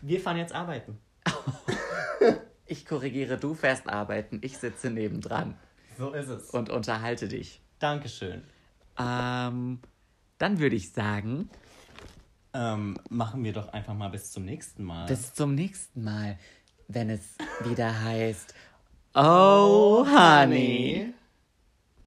[0.00, 0.98] Wir fahren jetzt arbeiten.
[2.70, 5.54] Ich korrigiere, du fährst arbeiten, ich sitze nebendran
[5.96, 6.50] So ist es.
[6.50, 7.62] und unterhalte dich.
[7.78, 8.42] Dankeschön.
[8.98, 9.80] Ähm,
[10.36, 11.48] dann würde ich sagen,
[12.54, 15.06] Ähm, machen wir doch einfach mal bis zum nächsten Mal.
[15.06, 16.38] bis zum nächsten Mal,
[16.88, 18.54] wenn es wieder heißt,
[19.14, 21.12] Oh, Honey.